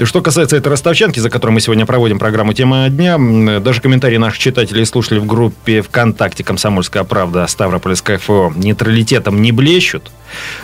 Что 0.03 0.21
касается 0.21 0.57
этой 0.57 0.67
ростовчанки, 0.67 1.21
за 1.21 1.31
которой 1.31 1.53
мы 1.53 1.61
сегодня 1.61 1.87
проводим 1.87 2.19
программу 2.19 2.55
«Тема 2.55 2.89
дня», 2.89 3.17
даже 3.61 3.81
комментарии 3.81 4.17
наших 4.17 4.41
читателей 4.41 4.83
и 4.83 4.85
слушателей 4.85 5.21
в 5.21 5.27
группе 5.27 5.81
ВКонтакте 5.81 6.43
«Комсомольская 6.43 7.05
правда» 7.05 7.47
Ставропольская 7.47 8.19
ФО 8.19 8.53
нейтралитетом 8.57 9.41
не 9.41 9.53
блещут. 9.53 10.11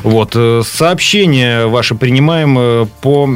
Вот, 0.02 0.36
сообщения 0.66 1.66
ваши 1.66 1.94
принимаем 1.94 2.88
по 3.02 3.28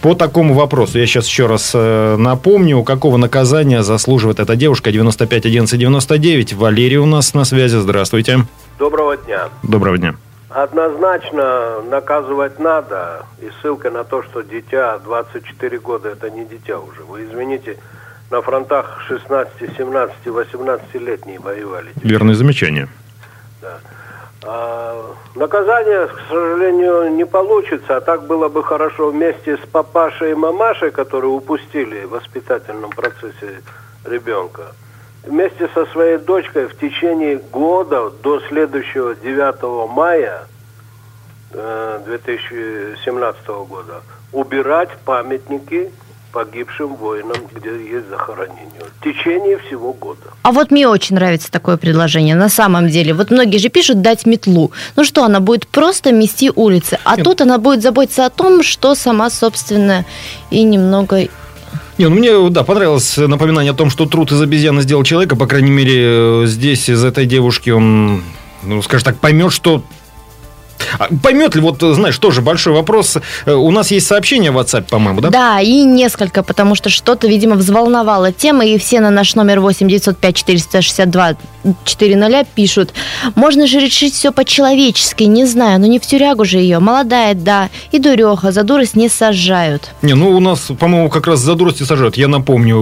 по 0.00 0.14
такому 0.14 0.54
вопросу, 0.54 0.98
я 0.98 1.06
сейчас 1.06 1.26
еще 1.26 1.46
раз 1.46 1.72
э, 1.74 2.16
напомню, 2.16 2.82
какого 2.84 3.18
наказания 3.18 3.82
заслуживает 3.82 4.40
эта 4.40 4.56
девушка 4.56 4.90
95 4.90 5.44
11 5.44 5.78
99. 5.78 6.54
Валерий 6.54 6.96
у 6.96 7.06
нас 7.06 7.34
на 7.34 7.44
связи. 7.44 7.76
Здравствуйте. 7.76 8.46
Доброго 8.78 9.18
дня. 9.18 9.50
Доброго 9.62 9.98
дня. 9.98 10.14
Однозначно 10.48 11.82
наказывать 11.82 12.58
надо. 12.58 13.26
И 13.40 13.50
ссылка 13.60 13.90
на 13.90 14.04
то, 14.04 14.22
что 14.22 14.40
дитя 14.40 14.98
24 15.04 15.78
года, 15.80 16.08
это 16.08 16.30
не 16.30 16.46
дитя 16.46 16.78
уже. 16.78 17.02
Вы 17.02 17.24
извините, 17.24 17.76
на 18.30 18.40
фронтах 18.40 19.02
16, 19.06 19.76
17, 19.76 20.16
18-летние 20.24 21.38
воевали. 21.38 21.90
Верное 21.96 22.34
замечание. 22.34 22.88
Да. 23.60 23.80
А, 24.42 25.14
наказание, 25.34 26.06
к 26.06 26.20
сожалению, 26.28 27.12
не 27.12 27.26
получится, 27.26 27.96
а 27.96 28.00
так 28.00 28.26
было 28.26 28.48
бы 28.48 28.64
хорошо 28.64 29.10
вместе 29.10 29.56
с 29.58 29.60
папашей 29.60 30.30
и 30.32 30.34
мамашей, 30.34 30.90
которые 30.90 31.30
упустили 31.30 32.04
в 32.04 32.10
воспитательном 32.10 32.90
процессе 32.90 33.62
ребенка, 34.04 34.72
вместе 35.24 35.68
со 35.74 35.84
своей 35.86 36.16
дочкой 36.16 36.66
в 36.68 36.78
течение 36.78 37.36
года 37.36 38.10
до 38.22 38.40
следующего 38.48 39.14
9 39.14 39.90
мая 39.90 40.46
2017 41.52 43.40
э, 43.46 43.64
года 43.68 44.02
убирать 44.32 44.90
памятники 45.04 45.92
погибшим 46.32 46.94
воинам, 46.94 47.36
где 47.54 47.70
есть 47.70 48.08
захоронение. 48.08 48.82
В 49.00 49.04
течение 49.04 49.58
всего 49.58 49.92
года. 49.92 50.20
А 50.42 50.52
вот 50.52 50.70
мне 50.70 50.88
очень 50.88 51.16
нравится 51.16 51.50
такое 51.50 51.76
предложение. 51.76 52.34
На 52.34 52.48
самом 52.48 52.88
деле, 52.88 53.14
вот 53.14 53.30
многие 53.30 53.58
же 53.58 53.68
пишут 53.68 54.02
дать 54.02 54.26
метлу. 54.26 54.72
Ну 54.96 55.04
что, 55.04 55.24
она 55.24 55.40
будет 55.40 55.66
просто 55.66 56.12
мести 56.12 56.50
улицы. 56.54 56.98
А 57.04 57.16
Нет. 57.16 57.24
тут 57.24 57.40
она 57.40 57.58
будет 57.58 57.82
заботиться 57.82 58.26
о 58.26 58.30
том, 58.30 58.62
что 58.62 58.94
сама, 58.94 59.30
собственно, 59.30 60.04
и 60.50 60.62
немного 60.62 61.28
не, 61.98 62.08
ну 62.08 62.14
мне, 62.14 62.48
да, 62.48 62.64
понравилось 62.64 63.18
напоминание 63.18 63.72
о 63.72 63.74
том, 63.74 63.90
что 63.90 64.06
труд 64.06 64.32
из 64.32 64.40
обезьяны 64.40 64.80
сделал 64.80 65.04
человека. 65.04 65.36
По 65.36 65.46
крайней 65.46 65.70
мере, 65.70 66.46
здесь 66.46 66.88
из 66.88 67.04
этой 67.04 67.26
девушки 67.26 67.68
он, 67.68 68.22
ну, 68.62 68.80
скажем 68.80 69.04
так, 69.04 69.18
поймет, 69.18 69.52
что 69.52 69.84
а 70.98 71.08
поймет 71.22 71.54
ли, 71.54 71.60
вот, 71.60 71.80
знаешь, 71.80 72.18
тоже 72.18 72.40
большой 72.40 72.72
вопрос. 72.72 73.18
Э, 73.46 73.52
у 73.52 73.70
нас 73.70 73.90
есть 73.90 74.06
сообщение 74.06 74.50
в 74.50 74.58
WhatsApp, 74.58 74.88
по-моему, 74.88 75.20
да? 75.20 75.30
Да, 75.30 75.60
и 75.60 75.82
несколько, 75.82 76.42
потому 76.42 76.74
что 76.74 76.90
что-то, 76.90 77.26
видимо, 77.26 77.56
взволновало 77.56 78.32
тема, 78.32 78.64
и 78.64 78.78
все 78.78 79.00
на 79.00 79.10
наш 79.10 79.34
номер 79.34 79.60
8 79.60 79.88
905 79.88 80.36
462 80.36 81.36
4.0 81.64 82.46
пишут. 82.54 82.94
Можно 83.34 83.66
же 83.66 83.80
решить 83.80 84.14
все 84.14 84.32
по-человечески, 84.32 85.24
не 85.24 85.44
знаю, 85.44 85.80
но 85.80 85.86
не 85.86 85.98
в 85.98 86.06
тюрягу 86.06 86.44
же 86.44 86.58
ее. 86.58 86.78
Молодая, 86.78 87.34
да, 87.34 87.68
и 87.92 87.98
дуреха, 87.98 88.52
за 88.52 88.62
дурость 88.62 88.96
не 88.96 89.08
сажают. 89.08 89.90
Не, 90.02 90.14
ну 90.14 90.30
у 90.30 90.40
нас, 90.40 90.70
по-моему, 90.78 91.10
как 91.10 91.26
раз 91.26 91.40
за 91.40 91.54
дурость 91.54 91.80
и 91.80 91.84
сажают. 91.84 92.16
Я 92.16 92.28
напомню, 92.28 92.76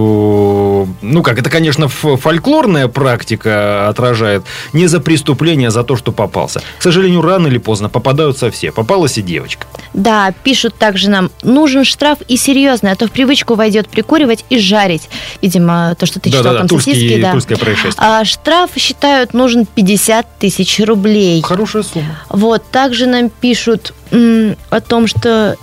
ну 1.01 1.23
как, 1.23 1.39
это, 1.39 1.49
конечно, 1.49 1.87
фольклорная 1.87 2.87
практика 2.87 3.89
отражает. 3.89 4.43
Не 4.73 4.87
за 4.87 4.99
преступление, 4.99 5.67
а 5.67 5.71
за 5.71 5.83
то, 5.83 5.95
что 5.95 6.11
попался. 6.11 6.61
К 6.77 6.83
сожалению, 6.83 7.21
рано 7.21 7.47
или 7.47 7.57
поздно 7.57 7.88
попадаются 7.89 8.51
все. 8.51 8.71
Попалась 8.71 9.17
и 9.17 9.21
девочка. 9.21 9.67
Да, 9.93 10.33
пишут 10.43 10.75
также 10.75 11.09
нам, 11.09 11.31
нужен 11.43 11.83
штраф 11.83 12.19
и 12.27 12.37
серьезный, 12.37 12.91
а 12.91 12.95
то 12.95 13.07
в 13.07 13.11
привычку 13.11 13.55
войдет 13.55 13.89
прикуривать 13.89 14.45
и 14.49 14.59
жарить. 14.59 15.09
Видимо, 15.41 15.95
то, 15.99 16.05
что 16.05 16.19
ты 16.19 16.29
читал, 16.29 16.43
да, 16.53 16.59
там 16.59 16.67
тульский, 16.67 16.93
сосиски. 16.93 17.21
Да. 17.21 17.31
Тульское 17.31 17.57
происшествие. 17.57 17.95
А, 17.97 18.23
штраф, 18.25 18.71
считают, 18.75 19.33
нужен 19.33 19.65
50 19.65 20.39
тысяч 20.39 20.79
рублей. 20.79 21.41
Хорошая 21.41 21.83
сумма. 21.83 22.19
Вот, 22.29 22.63
также 22.71 23.07
нам 23.07 23.29
пишут 23.29 23.93
м, 24.11 24.55
о 24.69 24.81
том, 24.81 25.07
что 25.07 25.57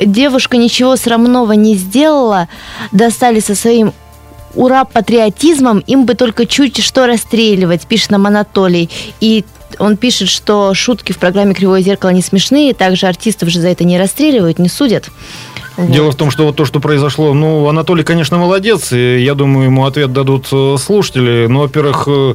девушка 0.00 0.56
ничего 0.56 0.96
срамного 0.96 1.52
не 1.52 1.74
сделала, 1.74 2.48
достали 2.92 3.40
со 3.40 3.54
своим 3.54 3.92
ура 4.54 4.84
патриотизмом, 4.84 5.78
им 5.80 6.04
бы 6.04 6.14
только 6.14 6.46
чуть 6.46 6.82
что 6.82 7.06
расстреливать, 7.06 7.86
пишет 7.86 8.10
нам 8.10 8.26
Анатолий. 8.26 8.90
И 9.20 9.44
он 9.78 9.96
пишет, 9.96 10.28
что 10.28 10.74
шутки 10.74 11.12
в 11.12 11.18
программе 11.18 11.54
«Кривое 11.54 11.82
зеркало» 11.82 12.10
не 12.10 12.22
смешные, 12.22 12.74
также 12.74 13.06
артистов 13.06 13.48
же 13.48 13.60
за 13.60 13.68
это 13.68 13.84
не 13.84 13.98
расстреливают, 13.98 14.58
не 14.58 14.68
судят. 14.68 15.10
Вот. 15.76 15.90
Дело 15.90 16.12
в 16.12 16.14
том, 16.16 16.30
что 16.30 16.44
вот 16.44 16.56
то, 16.56 16.64
что 16.66 16.80
произошло, 16.80 17.32
ну, 17.32 17.66
Анатолий, 17.66 18.04
конечно, 18.04 18.36
молодец, 18.36 18.92
и 18.92 19.18
я 19.20 19.34
думаю, 19.34 19.66
ему 19.66 19.86
ответ 19.86 20.12
дадут 20.12 20.48
э, 20.52 20.76
слушатели. 20.78 21.46
Но, 21.46 21.60
во-первых, 21.60 22.04
э, 22.06 22.34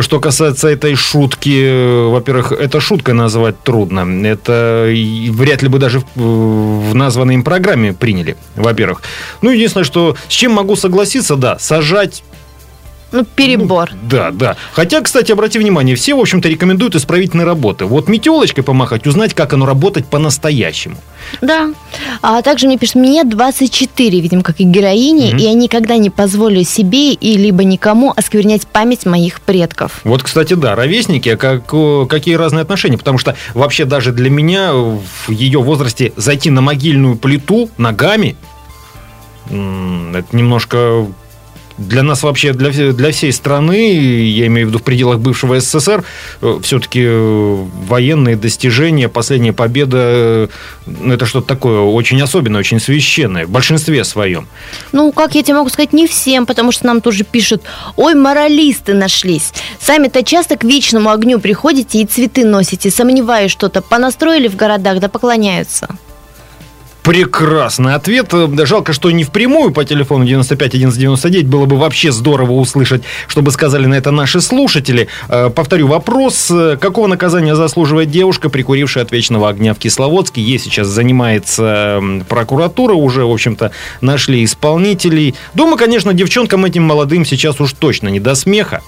что 0.00 0.20
касается 0.20 0.68
этой 0.68 0.94
шутки, 0.94 1.64
э, 1.64 2.08
во-первых, 2.08 2.52
это 2.52 2.80
шуткой 2.80 3.14
назвать 3.14 3.62
трудно. 3.62 4.26
Это 4.26 4.90
вряд 5.30 5.62
ли 5.62 5.68
бы 5.68 5.78
даже 5.78 6.02
в 6.14 6.94
названной 6.94 7.34
им 7.34 7.42
программе 7.42 7.92
приняли, 7.92 8.36
во-первых. 8.56 9.02
Ну, 9.42 9.50
единственное, 9.50 9.84
что 9.84 10.16
с 10.28 10.32
чем 10.32 10.52
могу 10.52 10.74
согласиться, 10.74 11.36
да, 11.36 11.58
сажать 11.58 12.22
ну, 13.10 13.24
перебор. 13.24 13.90
Ну, 13.92 13.98
да, 14.08 14.30
да. 14.30 14.56
Хотя, 14.72 15.00
кстати, 15.00 15.32
обрати 15.32 15.58
внимание, 15.58 15.96
все, 15.96 16.14
в 16.14 16.20
общем-то, 16.20 16.48
рекомендуют 16.48 16.94
исправительные 16.94 17.46
работы. 17.46 17.86
Вот 17.86 18.08
метелочкой 18.08 18.64
помахать, 18.64 19.06
узнать, 19.06 19.34
как 19.34 19.54
оно 19.54 19.64
работать 19.64 20.06
по-настоящему. 20.06 20.96
Да. 21.40 21.70
А 22.20 22.42
также 22.42 22.66
мне 22.66 22.76
пишут, 22.76 22.96
мне 22.96 23.24
24, 23.24 24.20
видимо, 24.20 24.42
как 24.42 24.60
и 24.60 24.64
героини, 24.64 25.32
mm-hmm. 25.32 25.38
и 25.38 25.42
я 25.42 25.54
никогда 25.54 25.96
не 25.96 26.10
позволю 26.10 26.62
себе 26.64 27.12
и 27.12 27.36
либо 27.36 27.64
никому 27.64 28.12
осквернять 28.14 28.66
память 28.66 29.06
моих 29.06 29.40
предков. 29.40 30.00
Вот, 30.04 30.22
кстати, 30.22 30.54
да, 30.54 30.74
ровесники, 30.74 31.36
как, 31.36 31.66
какие 32.08 32.34
разные 32.34 32.62
отношения, 32.62 32.98
потому 32.98 33.18
что 33.18 33.36
вообще 33.54 33.86
даже 33.86 34.12
для 34.12 34.28
меня 34.28 34.72
в 34.72 35.30
ее 35.30 35.60
возрасте 35.60 36.12
зайти 36.16 36.50
на 36.50 36.60
могильную 36.60 37.16
плиту 37.16 37.70
ногами, 37.78 38.36
это 39.46 40.26
немножко 40.32 41.06
для 41.78 42.02
нас 42.02 42.22
вообще, 42.22 42.52
для, 42.52 42.92
для 42.92 43.10
всей 43.12 43.32
страны, 43.32 43.94
я 43.94 44.46
имею 44.46 44.66
в 44.66 44.70
виду 44.70 44.78
в 44.78 44.82
пределах 44.82 45.18
бывшего 45.20 45.58
СССР, 45.58 46.04
э, 46.42 46.58
все-таки 46.62 47.02
э, 47.04 47.64
военные 47.88 48.36
достижения, 48.36 49.08
последняя 49.08 49.52
победа, 49.52 49.98
э, 50.00 50.48
ну, 50.86 51.14
это 51.14 51.24
что-то 51.26 51.46
такое 51.46 51.80
очень 51.80 52.20
особенное, 52.20 52.60
очень 52.60 52.80
священное, 52.80 53.46
в 53.46 53.50
большинстве 53.50 54.04
своем. 54.04 54.48
Ну, 54.92 55.12
как 55.12 55.34
я 55.34 55.42
тебе 55.42 55.54
могу 55.54 55.68
сказать, 55.70 55.92
не 55.92 56.06
всем, 56.06 56.46
потому 56.46 56.72
что 56.72 56.86
нам 56.86 57.00
тоже 57.00 57.24
пишут, 57.24 57.62
ой, 57.96 58.14
моралисты 58.14 58.94
нашлись. 58.94 59.52
Сами-то 59.80 60.22
часто 60.24 60.56
к 60.56 60.64
вечному 60.64 61.10
огню 61.10 61.38
приходите 61.38 62.00
и 62.00 62.06
цветы 62.06 62.44
носите, 62.44 62.90
сомневаюсь 62.90 63.52
что-то, 63.52 63.82
понастроили 63.82 64.48
в 64.48 64.56
городах, 64.56 64.98
да 64.98 65.08
поклоняются. 65.08 65.88
Прекрасный 67.08 67.94
ответ. 67.94 68.34
Жалко, 68.64 68.92
что 68.92 69.10
не 69.10 69.24
впрямую 69.24 69.70
по 69.70 69.82
телефону 69.82 70.26
95 70.26 70.68
1199 70.74 71.46
было 71.46 71.64
бы 71.64 71.78
вообще 71.78 72.12
здорово 72.12 72.52
услышать, 72.52 73.02
чтобы 73.28 73.50
сказали 73.50 73.86
на 73.86 73.94
это 73.94 74.10
наши 74.10 74.42
слушатели. 74.42 75.08
Э, 75.30 75.48
повторю 75.48 75.86
вопрос. 75.86 76.52
Какого 76.78 77.06
наказания 77.06 77.56
заслуживает 77.56 78.10
девушка, 78.10 78.50
прикурившая 78.50 79.04
от 79.04 79.12
вечного 79.12 79.48
огня 79.48 79.72
в 79.72 79.78
Кисловодске? 79.78 80.42
Ей 80.42 80.58
сейчас 80.58 80.88
занимается 80.88 82.02
прокуратура, 82.28 82.92
уже, 82.92 83.24
в 83.24 83.32
общем-то, 83.32 83.70
нашли 84.02 84.44
исполнителей. 84.44 85.34
Думаю, 85.54 85.78
конечно, 85.78 86.12
девчонкам 86.12 86.66
этим 86.66 86.82
молодым 86.82 87.24
сейчас 87.24 87.58
уж 87.58 87.72
точно 87.72 88.08
не 88.08 88.20
до 88.20 88.34
смеха. 88.34 88.82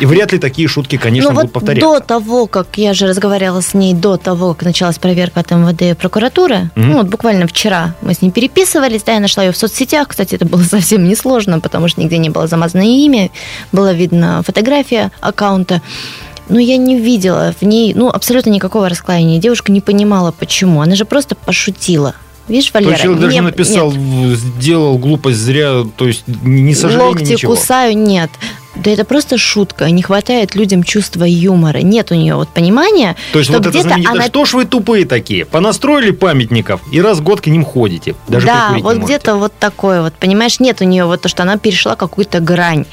И 0.00 0.06
вряд 0.06 0.32
ли 0.32 0.38
такие 0.38 0.68
шутки, 0.68 0.96
конечно, 0.96 1.30
ну, 1.30 1.36
будут 1.36 1.52
вот 1.52 1.60
повторяться. 1.60 1.88
До 1.88 2.00
того, 2.00 2.46
как 2.46 2.76
я 2.76 2.94
же 2.94 3.06
разговаривала 3.06 3.60
с 3.60 3.74
ней, 3.74 3.94
до 3.94 4.16
того, 4.16 4.54
как 4.54 4.64
началась 4.64 4.98
проверка 4.98 5.40
от 5.40 5.50
МВД 5.50 5.82
и 5.82 5.94
прокуратуры, 5.94 6.54
mm-hmm. 6.54 6.70
ну 6.74 6.92
вот 6.94 7.06
буквально 7.06 7.46
вчера 7.46 7.94
мы 8.00 8.14
с 8.14 8.22
ней 8.22 8.30
переписывались, 8.30 9.02
да, 9.02 9.14
я 9.14 9.20
нашла 9.20 9.44
ее 9.44 9.52
в 9.52 9.56
соцсетях, 9.56 10.08
кстати, 10.08 10.34
это 10.34 10.46
было 10.46 10.62
совсем 10.70 11.04
несложно, 11.04 11.60
потому 11.60 11.88
что 11.88 12.00
нигде 12.00 12.18
не 12.18 12.30
было 12.30 12.46
замазано 12.46 12.82
имя, 12.82 13.30
было 13.72 13.92
видно 13.92 14.42
фотография 14.44 15.10
аккаунта. 15.20 15.80
Но 16.48 16.58
я 16.58 16.76
не 16.76 16.98
видела 16.98 17.54
в 17.58 17.64
ней, 17.64 17.94
ну, 17.94 18.10
абсолютно 18.10 18.50
никакого 18.50 18.90
расклеения. 18.90 19.38
Девушка 19.38 19.72
не 19.72 19.80
понимала, 19.80 20.30
почему. 20.30 20.82
Она 20.82 20.94
же 20.94 21.06
просто 21.06 21.34
пошутила. 21.34 22.14
Видишь, 22.48 22.72
Валера? 22.74 22.92
То 22.92 23.02
человек 23.02 23.22
даже 23.22 23.40
написал, 23.40 23.92
нет. 23.92 24.38
сделал 24.38 24.98
глупость 24.98 25.38
зря, 25.38 25.82
то 25.96 26.06
есть 26.06 26.24
не 26.26 26.74
сожаление, 26.74 27.08
Локти 27.08 27.32
ничего. 27.32 27.54
кусаю, 27.54 27.96
нет. 27.96 28.30
Да 28.76 28.90
это 28.90 29.04
просто 29.04 29.38
шутка. 29.38 29.90
Не 29.90 30.02
хватает 30.02 30.54
людям 30.54 30.82
чувства 30.82 31.24
юмора. 31.24 31.78
Нет 31.78 32.10
у 32.10 32.14
нее 32.14 32.34
вот 32.34 32.48
понимания, 32.48 33.16
То 33.32 33.38
есть 33.38 33.50
что 33.50 33.58
вот 33.58 33.68
где-то 33.68 33.94
она... 33.94 34.26
что 34.26 34.44
ж 34.44 34.54
вы 34.54 34.64
тупые 34.64 35.06
такие? 35.06 35.44
Понастроили 35.44 36.10
памятников 36.10 36.80
и 36.92 37.00
раз 37.00 37.18
в 37.18 37.22
год 37.22 37.40
к 37.40 37.46
ним 37.46 37.64
ходите. 37.64 38.14
Даже 38.28 38.46
да, 38.46 38.76
вот 38.80 38.98
где-то 38.98 39.36
вот 39.36 39.52
такое 39.58 40.02
вот, 40.02 40.14
понимаешь, 40.14 40.60
нет 40.60 40.80
у 40.80 40.84
нее 40.84 41.04
вот 41.04 41.22
то, 41.22 41.28
что 41.28 41.42
она 41.42 41.56
перешла 41.56 41.96
какую-то 41.96 42.40
грань 42.40 42.86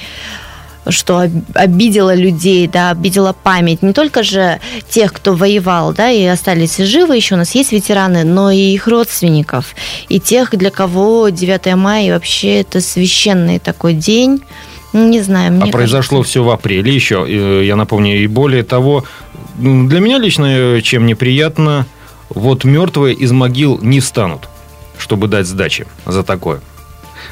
что 0.89 1.19
об- 1.19 1.43
обидела 1.53 2.15
людей, 2.15 2.67
да, 2.67 2.89
обидела 2.89 3.33
память. 3.33 3.83
Не 3.83 3.93
только 3.93 4.23
же 4.23 4.59
тех, 4.89 5.13
кто 5.13 5.35
воевал, 5.35 5.93
да, 5.93 6.09
и 6.09 6.23
остались 6.25 6.77
живы, 6.77 7.15
еще 7.15 7.35
у 7.35 7.38
нас 7.38 7.53
есть 7.53 7.71
ветераны, 7.71 8.23
но 8.23 8.50
и 8.50 8.57
их 8.57 8.88
родственников, 8.88 9.75
и 10.09 10.19
тех, 10.19 10.50
для 10.55 10.71
кого 10.71 11.29
9 11.29 11.75
мая 11.75 12.13
вообще 12.13 12.61
это 12.61 12.81
священный 12.81 13.59
такой 13.59 13.93
день. 13.93 14.41
Не 14.93 15.21
знаю, 15.21 15.53
мне 15.53 15.69
а 15.69 15.71
произошло 15.71 16.21
все 16.21 16.43
в 16.43 16.50
апреле 16.50 16.93
еще, 16.93 17.25
э, 17.27 17.63
я 17.65 17.75
напомню, 17.75 18.21
и 18.21 18.27
более 18.27 18.63
того, 18.63 19.05
для 19.57 20.00
меня 20.00 20.17
лично 20.17 20.45
э, 20.48 20.81
чем 20.81 21.05
неприятно, 21.05 21.86
вот 22.29 22.65
мертвые 22.65 23.15
из 23.15 23.31
могил 23.31 23.79
не 23.81 24.00
встанут, 24.01 24.50
чтобы 24.98 25.27
дать 25.27 25.48
сдачи 25.48 25.88
за 26.05 26.24
такое. 26.24 26.60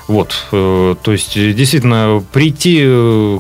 Вот, 0.08 0.34
э, 0.52 0.96
то 1.02 1.12
есть, 1.12 1.34
действительно, 1.34 2.24
прийти 2.32 2.80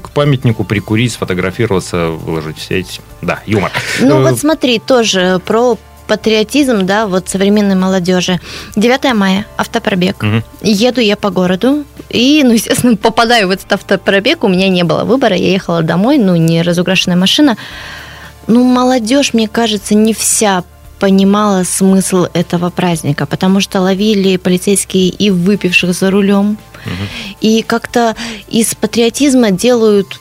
к 0.04 0.10
памятнику, 0.10 0.64
прикурить, 0.64 1.14
сфотографироваться, 1.14 2.10
выложить 2.10 2.58
в 2.58 2.62
сеть. 2.62 3.02
Да, 3.22 3.40
юмор. 3.46 3.72
Ну 4.02 4.22
вот 4.22 4.38
смотри, 4.38 4.80
тоже 4.80 5.42
про 5.46 5.78
патриотизм, 6.10 6.88
да, 6.88 7.06
вот 7.06 7.30
современной 7.30 7.76
молодежи. 7.76 8.40
9 8.76 9.14
мая, 9.14 9.46
автопробег. 9.58 10.24
Мгм. 10.24 10.44
Еду 10.64 11.02
я 11.02 11.16
по 11.16 11.30
городу 11.30 11.86
и, 12.10 12.42
ну, 12.44 12.54
естественно, 12.54 12.98
попадаю 13.08 13.48
в 13.48 13.52
этот 13.52 13.72
автопробег. 13.72 14.44
У 14.44 14.48
меня 14.48 14.70
не 14.70 14.84
было 14.84 15.04
выбора, 15.04 15.36
я 15.36 15.52
ехала 15.52 15.84
домой, 15.84 16.18
ну, 16.18 16.36
не 16.36 16.64
разукрашенная 16.64 17.16
машина. 17.16 17.58
Ну, 18.48 18.64
молодежь, 18.64 19.34
мне 19.34 19.48
кажется, 19.48 19.94
не 19.94 20.16
вся 20.16 20.64
понимала 21.00 21.64
смысл 21.64 22.26
этого 22.34 22.72
праздника, 22.72 23.28
потому 23.28 23.62
что 23.62 23.80
ловили 23.80 24.38
полицейские 24.38 25.10
и 25.10 25.30
выпивших 25.30 25.94
за 25.94 26.10
рулем, 26.12 26.58
и 27.40 27.62
как-то 27.62 28.16
из 28.50 28.74
патриотизма 28.76 29.52
делают 29.52 30.20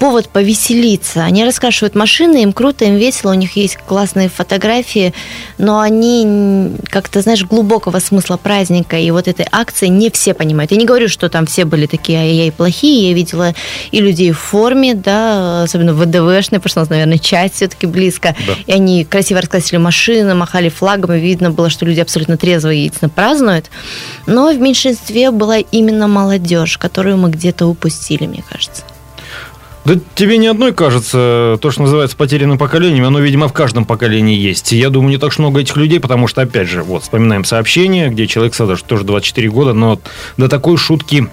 повод 0.00 0.30
повеселиться. 0.30 1.22
Они 1.24 1.44
раскрашивают 1.44 1.94
машины, 1.94 2.42
им 2.42 2.54
круто, 2.54 2.86
им 2.86 2.96
весело, 2.96 3.32
у 3.32 3.34
них 3.34 3.54
есть 3.56 3.76
классные 3.76 4.30
фотографии, 4.30 5.12
но 5.58 5.78
они 5.78 6.72
как-то, 6.86 7.20
знаешь, 7.20 7.44
глубокого 7.44 7.98
смысла 7.98 8.38
праздника 8.38 8.96
и 8.96 9.10
вот 9.10 9.28
этой 9.28 9.46
акции 9.52 9.88
не 9.88 10.10
все 10.10 10.32
понимают. 10.32 10.72
Я 10.72 10.78
не 10.78 10.86
говорю, 10.86 11.08
что 11.10 11.28
там 11.28 11.44
все 11.44 11.66
были 11.66 11.84
такие 11.84 12.18
ай-яй 12.18 12.50
плохие, 12.50 13.10
я 13.10 13.14
видела 13.14 13.54
и 13.90 14.00
людей 14.00 14.32
в 14.32 14.38
форме, 14.38 14.94
да, 14.94 15.64
особенно 15.64 15.92
ВДВшные, 15.92 16.60
потому 16.60 16.70
что 16.70 16.80
у 16.80 16.82
нас, 16.82 16.90
наверное, 16.90 17.18
часть 17.18 17.56
все-таки 17.56 17.86
близко, 17.86 18.34
Да. 18.46 18.54
и 18.66 18.72
они 18.72 19.04
красиво 19.04 19.42
раскрасили 19.42 19.76
машины, 19.76 20.34
махали 20.34 20.70
флагом, 20.70 21.12
и 21.12 21.20
видно 21.20 21.50
было, 21.50 21.68
что 21.68 21.84
люди 21.84 22.00
абсолютно 22.00 22.38
трезвые 22.38 22.86
и 22.86 22.92
празднуют. 23.14 23.66
Но 24.26 24.50
в 24.50 24.58
меньшинстве 24.58 25.30
была 25.30 25.58
именно 25.58 26.08
молодежь, 26.08 26.78
которую 26.78 27.18
мы 27.18 27.28
где-то 27.28 27.66
упустили, 27.66 28.26
мне 28.26 28.42
кажется. 28.48 28.82
Да 29.84 29.94
тебе 30.14 30.36
не 30.36 30.46
одной 30.46 30.72
кажется, 30.72 31.58
то, 31.60 31.70
что 31.70 31.82
называется 31.82 32.16
потерянным 32.16 32.58
поколением, 32.58 33.06
оно, 33.06 33.18
видимо, 33.18 33.48
в 33.48 33.52
каждом 33.52 33.86
поколении 33.86 34.36
есть. 34.36 34.72
Я 34.72 34.90
думаю, 34.90 35.10
не 35.10 35.16
так 35.16 35.30
уж 35.30 35.38
много 35.38 35.60
этих 35.60 35.76
людей, 35.76 36.00
потому 36.00 36.28
что, 36.28 36.42
опять 36.42 36.68
же, 36.68 36.82
вот, 36.82 37.02
вспоминаем 37.02 37.44
сообщение, 37.44 38.10
где 38.10 38.26
человек 38.26 38.54
что 38.54 38.76
тоже 38.76 39.04
24 39.04 39.48
года, 39.48 39.72
но 39.72 39.98
до 40.36 40.48
такой 40.48 40.76
шутки 40.76 41.28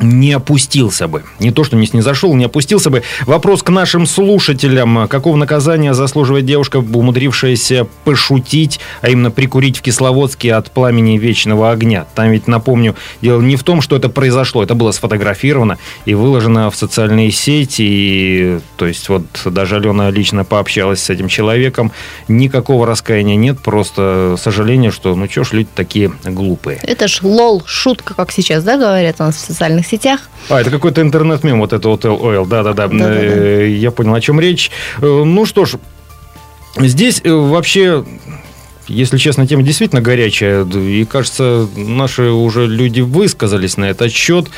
не 0.00 0.32
опустился 0.32 1.08
бы. 1.08 1.24
Не 1.38 1.50
то, 1.50 1.64
что 1.64 1.76
не 1.76 1.86
снизошел, 1.86 2.34
не 2.34 2.44
опустился 2.44 2.90
бы. 2.90 3.02
Вопрос 3.26 3.62
к 3.62 3.70
нашим 3.70 4.06
слушателям. 4.06 5.08
Какого 5.08 5.36
наказания 5.36 5.94
заслуживает 5.94 6.46
девушка, 6.46 6.78
умудрившаяся 6.78 7.86
пошутить, 8.04 8.80
а 9.02 9.10
именно 9.10 9.30
прикурить 9.30 9.78
в 9.78 9.82
Кисловодске 9.82 10.54
от 10.54 10.70
пламени 10.70 11.18
вечного 11.18 11.70
огня? 11.70 12.06
Там 12.14 12.30
ведь, 12.30 12.46
напомню, 12.46 12.96
дело 13.20 13.40
не 13.40 13.56
в 13.56 13.62
том, 13.62 13.80
что 13.82 13.96
это 13.96 14.08
произошло. 14.08 14.62
Это 14.62 14.74
было 14.74 14.92
сфотографировано 14.92 15.78
и 16.04 16.14
выложено 16.14 16.70
в 16.70 16.76
социальные 16.76 17.30
сети. 17.30 17.82
И, 17.82 18.60
то 18.76 18.86
есть 18.86 19.08
вот 19.08 19.24
даже 19.44 19.76
Алена 19.76 20.10
лично 20.10 20.44
пообщалась 20.44 21.02
с 21.02 21.10
этим 21.10 21.28
человеком. 21.28 21.92
Никакого 22.28 22.86
раскаяния 22.86 23.36
нет. 23.36 23.60
Просто 23.60 24.36
сожаление, 24.38 24.90
что 24.90 25.14
ну 25.14 25.28
что 25.28 25.44
ж 25.44 25.52
люди 25.52 25.68
такие 25.74 26.12
глупые. 26.24 26.78
Это 26.82 27.08
ж 27.08 27.20
лол, 27.22 27.62
шутка, 27.66 28.14
как 28.14 28.32
сейчас, 28.32 28.64
да, 28.64 28.76
говорят 28.76 29.16
у 29.18 29.24
нас 29.24 29.36
в 29.36 29.40
социальных 29.40 29.86
сетях. 29.90 30.20
А, 30.48 30.60
это 30.60 30.70
какой-то 30.70 31.00
интернет-мем, 31.02 31.58
вот 31.60 31.72
это 31.72 31.88
вот 31.88 32.04
LOL, 32.04 32.46
да-да-да. 32.46 32.88
Э, 32.90 33.68
Я 33.68 33.90
понял, 33.90 34.14
о 34.14 34.20
чем 34.20 34.40
речь. 34.40 34.70
Э, 35.02 35.22
Ну 35.24 35.44
что 35.46 35.64
ж, 35.64 35.74
здесь 36.78 37.20
э, 37.24 37.30
вообще... 37.30 38.04
Если 38.88 39.18
честно, 39.18 39.46
тема 39.46 39.62
действительно 39.62 40.00
горячая. 40.02 40.64
И, 40.64 41.04
кажется, 41.04 41.68
наши 41.76 42.22
уже 42.22 42.66
люди 42.66 43.00
высказались 43.00 43.76
на 43.76 43.84
этот 43.84 44.10
счет. 44.10 44.50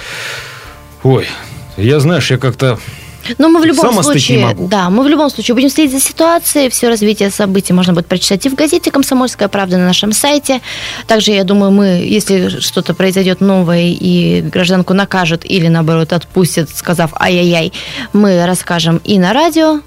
Ой, 1.02 1.26
я, 1.76 2.00
знаешь, 2.00 2.30
я 2.30 2.38
как-то... 2.38 2.78
Но 3.38 3.48
мы 3.48 3.60
в 3.60 3.64
любом 3.64 3.86
Сам 3.86 3.98
остыть 3.98 4.28
не 4.30 4.40
случае, 4.40 4.56
да, 4.68 4.90
мы 4.90 5.04
в 5.04 5.08
любом 5.08 5.30
случае 5.30 5.54
будем 5.54 5.68
следить 5.68 5.92
за 5.92 6.00
ситуацией. 6.00 6.68
Все 6.70 6.88
развитие 6.88 7.30
событий 7.30 7.72
можно 7.72 7.92
будет 7.92 8.06
прочитать 8.06 8.44
и 8.46 8.48
в 8.48 8.54
газете 8.54 8.90
«Комсомольская 8.90 9.48
правда» 9.48 9.78
на 9.78 9.86
нашем 9.86 10.12
сайте. 10.12 10.60
Также, 11.06 11.32
я 11.32 11.44
думаю, 11.44 11.70
мы, 11.70 11.86
если 12.04 12.60
что-то 12.60 12.94
произойдет 12.94 13.40
новое 13.40 13.88
и 13.88 14.42
гражданку 14.42 14.94
накажут 14.94 15.44
или, 15.44 15.68
наоборот, 15.68 16.12
отпустят, 16.12 16.70
сказав 16.70 17.12
«ай-яй-яй», 17.20 17.72
мы 18.12 18.44
расскажем 18.46 19.00
и 19.04 19.18
на 19.18 19.32
радио. 19.32 19.80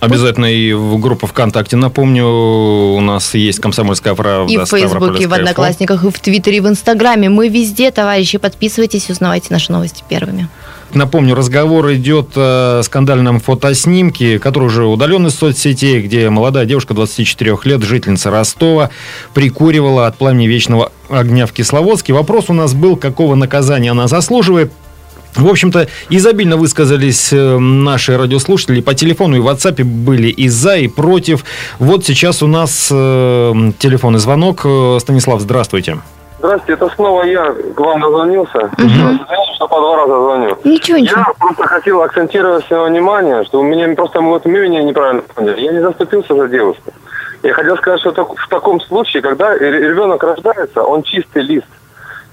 Обязательно 0.00 0.46
и 0.46 0.72
в 0.72 0.98
группу 0.98 1.28
ВКонтакте, 1.28 1.76
напомню, 1.76 2.26
у 2.26 3.00
нас 3.00 3.34
есть 3.34 3.60
«Комсомольская 3.60 4.16
правда». 4.16 4.52
И 4.52 4.56
в 4.56 4.66
Фейсбуке, 4.66 5.22
и 5.22 5.26
в. 5.26 5.32
Одноклассниках, 5.32 6.02
и 6.02 6.10
в 6.10 6.18
Твиттере, 6.18 6.56
и 6.56 6.60
в 6.60 6.68
Инстаграме. 6.68 7.28
Мы 7.28 7.48
везде, 7.48 7.92
товарищи. 7.92 8.38
Подписывайтесь, 8.38 9.08
узнавайте 9.10 9.46
наши 9.50 9.70
новости 9.70 10.02
первыми. 10.08 10.48
Напомню, 10.94 11.34
разговор 11.34 11.90
идет 11.94 12.32
о 12.36 12.82
скандальном 12.82 13.40
фотоснимке, 13.40 14.38
который 14.38 14.64
уже 14.64 14.84
удален 14.84 15.26
из 15.26 15.34
соцсетей, 15.34 16.02
где 16.02 16.28
молодая 16.28 16.66
девушка 16.66 16.92
24 16.92 17.56
лет, 17.64 17.82
жительница 17.82 18.30
Ростова, 18.30 18.90
прикуривала 19.32 20.06
от 20.06 20.18
пламени 20.18 20.46
вечного 20.46 20.92
огня 21.08 21.46
в 21.46 21.52
Кисловодске. 21.52 22.12
Вопрос 22.12 22.46
у 22.48 22.52
нас 22.52 22.74
был, 22.74 22.96
какого 22.96 23.34
наказания 23.34 23.90
она 23.90 24.06
заслуживает. 24.06 24.70
В 25.34 25.48
общем-то, 25.48 25.88
изобильно 26.10 26.58
высказались 26.58 27.32
э, 27.32 27.58
наши 27.58 28.18
радиослушатели 28.18 28.82
по 28.82 28.92
телефону 28.92 29.36
и 29.36 29.40
в 29.40 29.48
WhatsApp 29.48 29.82
были 29.82 30.28
и 30.28 30.48
за, 30.48 30.76
и 30.76 30.88
против. 30.88 31.46
Вот 31.78 32.04
сейчас 32.04 32.42
у 32.42 32.46
нас 32.46 32.88
э, 32.90 33.72
телефонный 33.78 34.18
звонок. 34.18 34.60
Э, 34.66 34.98
Станислав, 35.00 35.40
здравствуйте. 35.40 35.92
Здравствуйте, 35.92 36.21
это 36.42 36.88
снова 36.90 37.22
я 37.24 37.52
к 37.52 37.78
вам 37.78 38.00
дозвонился. 38.00 38.58
Раз 38.58 38.72
извините, 38.78 39.54
что 39.54 39.68
по 39.68 39.80
два 39.80 39.96
раза 39.96 40.20
звоню. 40.20 40.58
Ничего, 40.64 40.98
ничего. 40.98 41.20
Я 41.20 41.34
просто 41.38 41.66
хотел 41.66 42.02
акцентировать 42.02 42.64
все 42.64 42.84
внимание, 42.84 43.44
что 43.44 43.60
у 43.60 43.62
меня 43.62 43.94
просто 43.94 44.20
вот 44.20 44.44
меня 44.44 44.82
неправильно 44.82 45.22
поняли. 45.22 45.60
Я 45.60 45.72
не 45.72 45.80
заступился 45.80 46.34
за 46.34 46.48
девушку. 46.48 46.92
Я 47.42 47.54
хотел 47.54 47.76
сказать, 47.76 48.00
что 48.00 48.12
в 48.12 48.48
таком 48.48 48.80
случае, 48.80 49.22
когда 49.22 49.56
ребенок 49.56 50.22
рождается, 50.22 50.82
он 50.82 51.02
чистый 51.02 51.42
лист. 51.42 51.66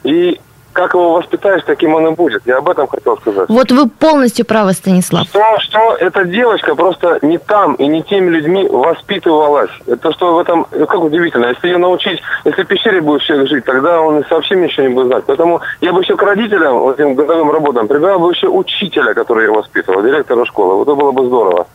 И 0.03 0.39
как 0.79 0.93
его 0.93 1.11
воспитаешь, 1.11 1.61
таким 1.65 1.93
он 1.93 2.07
и 2.07 2.15
будет. 2.15 2.41
Я 2.45 2.59
об 2.59 2.69
этом 2.69 2.87
хотел 2.87 3.17
сказать. 3.17 3.49
Вот 3.49 3.69
вы 3.69 3.89
полностью 3.89 4.45
правы, 4.45 4.71
Станислав. 4.71 5.27
Что, 5.27 5.59
что 5.59 5.95
эта 5.97 6.23
девочка 6.23 6.73
просто 6.73 7.19
не 7.21 7.37
там 7.37 7.73
и 7.73 7.85
не 7.85 8.01
теми 8.01 8.29
людьми 8.29 8.65
воспитывалась. 8.65 9.71
Это 9.87 10.13
что 10.13 10.35
в 10.35 10.39
этом, 10.39 10.67
ну, 10.71 10.85
как 10.85 11.03
удивительно. 11.03 11.47
Если 11.47 11.67
ее 11.67 11.79
научить, 11.79 12.21
если 12.45 12.63
в 12.63 12.67
пещере 12.67 13.01
будет 13.01 13.23
человек 13.23 13.49
жить, 13.49 13.65
тогда 13.65 13.99
он 13.99 14.23
вообще 14.29 14.55
ничего 14.55 14.87
не 14.87 14.93
будет 14.93 15.07
знать. 15.07 15.23
Поэтому 15.27 15.59
я 15.81 15.91
бы 15.91 16.01
еще 16.01 16.15
к 16.15 16.23
родителям, 16.23 16.79
вот 16.79 16.97
этим 16.97 17.13
годовым 17.13 17.51
работам, 17.51 17.89
прибавил 17.89 18.19
бы 18.19 18.31
еще 18.31 18.47
учителя, 18.47 19.13
который 19.13 19.47
ее 19.47 19.51
воспитывал, 19.51 20.01
директора 20.01 20.45
школы. 20.45 20.75
Вот 20.75 20.87
это 20.87 20.95
было 20.95 21.11
бы 21.11 21.25
здорово. 21.25 21.67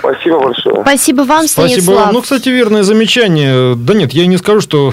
Спасибо 0.00 0.38
большое. 0.38 0.82
Спасибо 0.82 1.22
вам, 1.22 1.46
Спасибо. 1.48 1.80
Станислав. 1.80 2.12
Ну, 2.12 2.20
кстати, 2.20 2.50
верное 2.50 2.82
замечание. 2.82 3.74
Да 3.74 3.94
нет, 3.94 4.12
я 4.12 4.26
не 4.26 4.36
скажу, 4.36 4.60
что... 4.60 4.92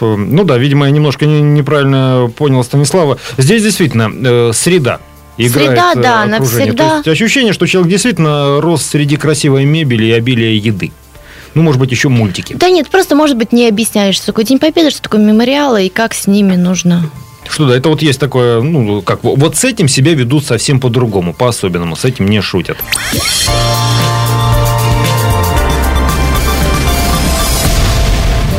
э, 0.00 0.14
Ну 0.16 0.44
да, 0.44 0.58
видимо, 0.58 0.86
я 0.86 0.92
немножко 0.92 1.26
не- 1.26 1.40
неправильно 1.42 2.30
понял 2.36 2.62
Станислава. 2.64 3.18
Здесь 3.38 3.62
действительно 3.62 4.10
э, 4.12 4.50
среда. 4.54 5.00
Играет 5.36 5.70
Среда, 5.70 5.92
э, 5.96 6.02
да, 6.02 6.22
она 6.22 6.40
всегда- 6.42 7.02
То 7.02 7.10
есть 7.10 7.22
ощущение, 7.22 7.52
что 7.52 7.66
человек 7.66 7.90
действительно 7.90 8.60
рос 8.60 8.82
среди 8.84 9.16
красивой 9.16 9.64
мебели 9.64 10.06
и 10.06 10.12
обилия 10.12 10.50
еды. 10.52 10.92
Ну, 11.54 11.62
может 11.62 11.80
быть, 11.80 11.90
еще 11.90 12.08
мультики. 12.08 12.54
Да 12.54 12.68
нет, 12.68 12.88
просто, 12.88 13.14
может 13.14 13.36
быть, 13.36 13.52
не 13.52 13.68
объясняешь, 13.68 14.16
что 14.16 14.26
такое 14.26 14.44
День 14.44 14.58
Победы, 14.58 14.90
что 14.90 15.02
такое 15.02 15.20
мемориалы 15.20 15.86
и 15.86 15.88
как 15.88 16.12
с 16.14 16.26
ними 16.26 16.56
нужно. 16.56 17.08
Что 17.48 17.66
да, 17.68 17.76
это 17.76 17.88
вот 17.90 18.00
есть 18.02 18.18
такое, 18.18 18.60
ну, 18.62 19.02
как 19.02 19.22
вот 19.22 19.54
с 19.56 19.64
этим 19.64 19.86
себя 19.86 20.14
ведут 20.14 20.44
совсем 20.46 20.80
по-другому, 20.80 21.34
по-особенному, 21.34 21.94
с 21.94 22.04
этим 22.04 22.26
не 22.26 22.40
шутят. 22.40 22.78